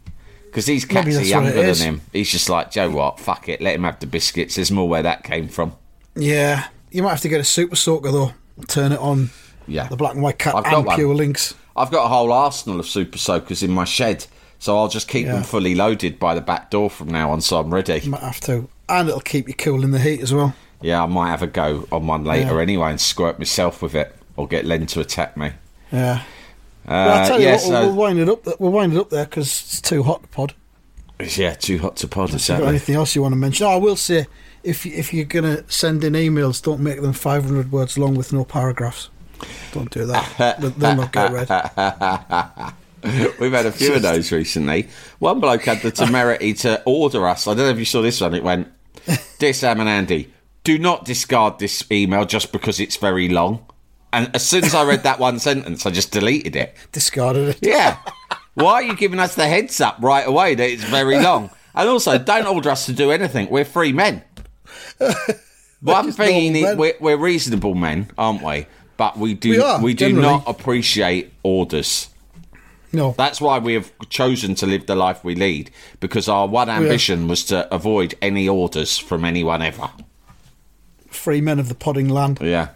Because 0.52 0.66
these 0.66 0.84
cats 0.84 1.16
are 1.16 1.22
younger 1.24 1.52
than 1.54 1.76
him. 1.76 2.02
He's 2.12 2.30
just 2.30 2.50
like, 2.50 2.72
Joe, 2.72 2.90
what? 2.92 3.20
Fuck 3.22 3.48
it, 3.48 3.62
let 3.62 3.74
him 3.76 3.84
have 3.86 4.00
the 4.02 4.06
biscuits. 4.08 4.56
There's 4.56 4.70
more 4.72 4.90
where 4.90 5.02
that 5.04 5.24
came 5.24 5.48
from. 5.48 5.74
Yeah, 6.16 6.68
you 6.92 7.02
might 7.04 7.12
have 7.12 7.22
to 7.22 7.30
get 7.30 7.40
a 7.40 7.46
super 7.46 7.78
soaker 7.78 8.12
though. 8.12 8.34
Turn 8.68 8.92
it 8.92 9.00
on. 9.00 9.30
Yeah. 9.66 9.88
The 9.88 9.96
black 9.96 10.14
and 10.14 10.22
white 10.22 10.38
cat 10.40 10.56
I've 10.56 10.66
got 10.66 10.86
one. 10.86 10.96
Pure 10.98 11.16
Links. 11.16 11.54
I've 11.76 11.90
got 11.90 12.04
a 12.06 12.10
whole 12.10 12.34
arsenal 12.34 12.82
of 12.82 12.86
super 12.86 13.18
soakers 13.18 13.64
in 13.64 13.72
my 13.72 13.86
shed, 13.86 14.26
so 14.60 14.78
I'll 14.78 14.90
just 14.90 15.08
keep 15.08 15.26
Yeah. 15.26 15.36
them 15.36 15.44
fully 15.44 15.74
loaded 15.74 16.20
by 16.20 16.36
the 16.36 16.42
back 16.42 16.70
door 16.70 16.90
from 16.90 17.08
now 17.08 17.32
on, 17.32 17.40
so 17.40 17.58
I'm 17.60 17.74
ready. 17.74 18.00
You 18.04 18.12
Might 18.12 18.20
have 18.22 18.42
to, 18.42 18.68
and 18.90 19.08
it'll 19.08 19.22
keep 19.22 19.48
you 19.48 19.54
cool 19.54 19.86
in 19.86 19.92
the 19.92 20.00
heat 20.00 20.20
as 20.22 20.34
well. 20.34 20.54
Yeah, 20.82 21.02
I 21.02 21.06
might 21.06 21.30
have 21.30 21.42
a 21.44 21.48
go 21.48 21.88
on 21.94 22.08
one 22.08 22.26
later 22.26 22.56
Yeah. 22.56 22.62
anyway 22.62 22.90
and 22.90 23.00
squirt 23.00 23.40
myself 23.40 23.82
with 23.82 23.96
it, 23.96 24.14
or 24.36 24.48
get 24.48 24.66
Len 24.66 24.86
to 24.88 25.00
attack 25.00 25.38
me. 25.38 25.52
Yeah. 25.94 26.24
Uh, 26.92 27.06
Well, 27.08 27.18
I'll 27.22 27.28
tell 27.28 27.40
you 27.40 27.46
yeah, 27.48 27.54
what, 27.56 27.62
we'll, 27.64 27.72
so- 27.72 27.88
we'll 27.88 27.96
wind 27.96 28.20
it 28.20 28.30
up. 28.30 28.60
We'll 28.60 28.72
wind 28.72 28.94
it 28.94 29.00
up 29.00 29.10
there 29.10 29.26
because 29.26 29.48
it's 29.48 29.82
too 29.82 30.04
hot 30.04 30.22
to 30.24 30.28
pod. 30.30 30.54
yeah, 31.38 31.54
too 31.54 31.78
hot 31.78 31.96
to 31.98 32.08
pod. 32.08 32.34
Exactly. 32.34 32.68
anything 32.68 32.96
else 32.96 33.16
you 33.16 33.22
want 33.22 33.32
to 33.34 33.38
mention? 33.38 33.66
Oh, 33.68 33.72
I 33.72 33.76
will 33.78 33.96
say, 33.96 34.26
if 34.64 34.86
if 34.86 35.14
you're 35.14 35.26
gonna 35.26 35.64
send 35.70 36.04
in 36.04 36.14
emails, 36.14 36.62
don't 36.62 36.82
make 36.82 37.02
them 37.02 37.14
500 37.14 37.72
words 37.72 37.98
long 37.98 38.16
with 38.16 38.34
no 38.34 38.44
paragraphs. 38.44 39.10
Don't 39.72 39.90
do 39.90 40.06
that. 40.06 40.58
They'll- 40.60 40.70
They'll 40.72 40.96
not 40.96 41.12
get 41.12 41.32
read. 41.32 41.48
We've 43.40 43.52
had 43.52 43.66
a 43.66 43.72
few 43.72 43.94
of 43.96 44.02
those 44.10 44.32
recently. 44.32 44.88
One 45.20 45.40
bloke 45.40 45.64
had 45.64 45.82
the 45.82 45.90
temerity 45.92 46.54
to 46.56 46.84
order 46.86 47.28
us. 47.28 47.48
I 47.48 47.56
don't 47.56 47.66
know 47.66 47.70
if 47.72 47.80
you 47.80 47.86
saw 47.86 48.02
this 48.04 48.22
one. 48.22 48.36
It 48.36 48.44
went, 48.44 48.68
"Dear 49.40 49.54
Sam 49.54 49.80
and 49.80 49.90
Andy, 49.90 50.32
do 50.64 50.78
not 50.78 51.06
discard 51.06 51.58
this 51.58 51.84
email 51.92 52.26
just 52.26 52.52
because 52.52 52.80
it's 52.80 52.98
very 52.98 53.28
long." 53.28 53.66
And 54.14 54.30
as 54.36 54.48
soon 54.48 54.64
as 54.64 54.76
I 54.76 54.84
read 54.84 55.04
that 55.04 55.20
one 55.20 55.40
sentence, 55.40 55.86
I 55.86 55.92
just 55.92 56.12
deleted 56.12 56.56
it. 56.56 56.76
Discarded 56.92 57.50
it. 57.50 57.60
Yeah. 57.62 57.98
Why 58.54 58.74
are 58.74 58.84
you 58.84 58.96
giving 58.96 59.20
us 59.20 59.36
the 59.36 59.48
heads 59.48 59.80
up 59.80 59.98
right 60.02 60.28
away 60.28 60.56
that 60.56 60.70
it's 60.70 60.84
very 60.84 61.20
long? 61.22 61.50
And 61.74 61.88
also, 61.88 62.18
don't 62.18 62.46
order 62.48 62.70
us 62.70 62.86
to 62.88 62.94
do 62.94 63.12
anything. 63.12 63.50
We're 63.50 63.64
free 63.66 63.94
men. 63.94 64.24
One 65.82 66.12
thing 66.12 66.44
you 66.46 66.52
need, 66.52 66.78
we're, 66.78 66.94
we're 67.00 67.18
reasonable 67.18 67.74
men, 67.74 68.12
aren't 68.18 68.44
we? 68.44 68.68
But 68.98 69.18
we 69.18 69.34
do 69.34 69.50
We 69.52 69.60
are, 69.62 69.82
we 69.82 69.94
do 69.94 70.10
generally. 70.10 70.28
not 70.28 70.44
appreciate 70.48 71.34
orders. 71.44 72.10
No. 72.94 73.16
That's 73.18 73.40
why 73.40 73.58
we 73.60 73.74
have 73.74 73.92
chosen 74.10 74.54
to 74.56 74.66
live 74.66 74.86
the 74.86 74.96
life 74.96 75.24
we 75.24 75.34
lead 75.34 75.72
because 76.02 76.28
our 76.28 76.46
one 76.48 76.70
ambition 76.70 77.28
was 77.28 77.46
to 77.46 77.74
avoid 77.74 78.16
any 78.22 78.48
orders 78.50 78.98
from 78.98 79.24
anyone 79.24 79.62
ever. 79.62 79.90
Free 81.08 81.42
men 81.42 81.58
of 81.58 81.70
the 81.70 81.76
podding 81.76 82.10
land. 82.10 82.40
Yeah. 82.42 82.70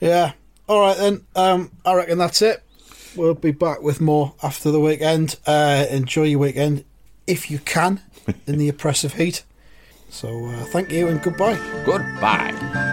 Yeah. 0.00 0.32
All 0.68 0.80
right 0.80 0.96
then. 0.96 1.24
Um, 1.34 1.70
I 1.84 1.94
reckon 1.94 2.18
that's 2.18 2.42
it. 2.42 2.62
We'll 3.14 3.34
be 3.34 3.52
back 3.52 3.82
with 3.82 4.00
more 4.00 4.34
after 4.42 4.70
the 4.70 4.80
weekend. 4.80 5.38
Uh, 5.46 5.86
enjoy 5.90 6.24
your 6.24 6.40
weekend 6.40 6.84
if 7.26 7.50
you 7.50 7.58
can 7.58 8.00
in 8.46 8.58
the 8.58 8.68
oppressive 8.70 9.14
heat. 9.14 9.42
So 10.10 10.46
uh, 10.46 10.64
thank 10.66 10.90
you 10.90 11.08
and 11.08 11.22
goodbye. 11.22 11.58
Goodbye. 11.84 12.92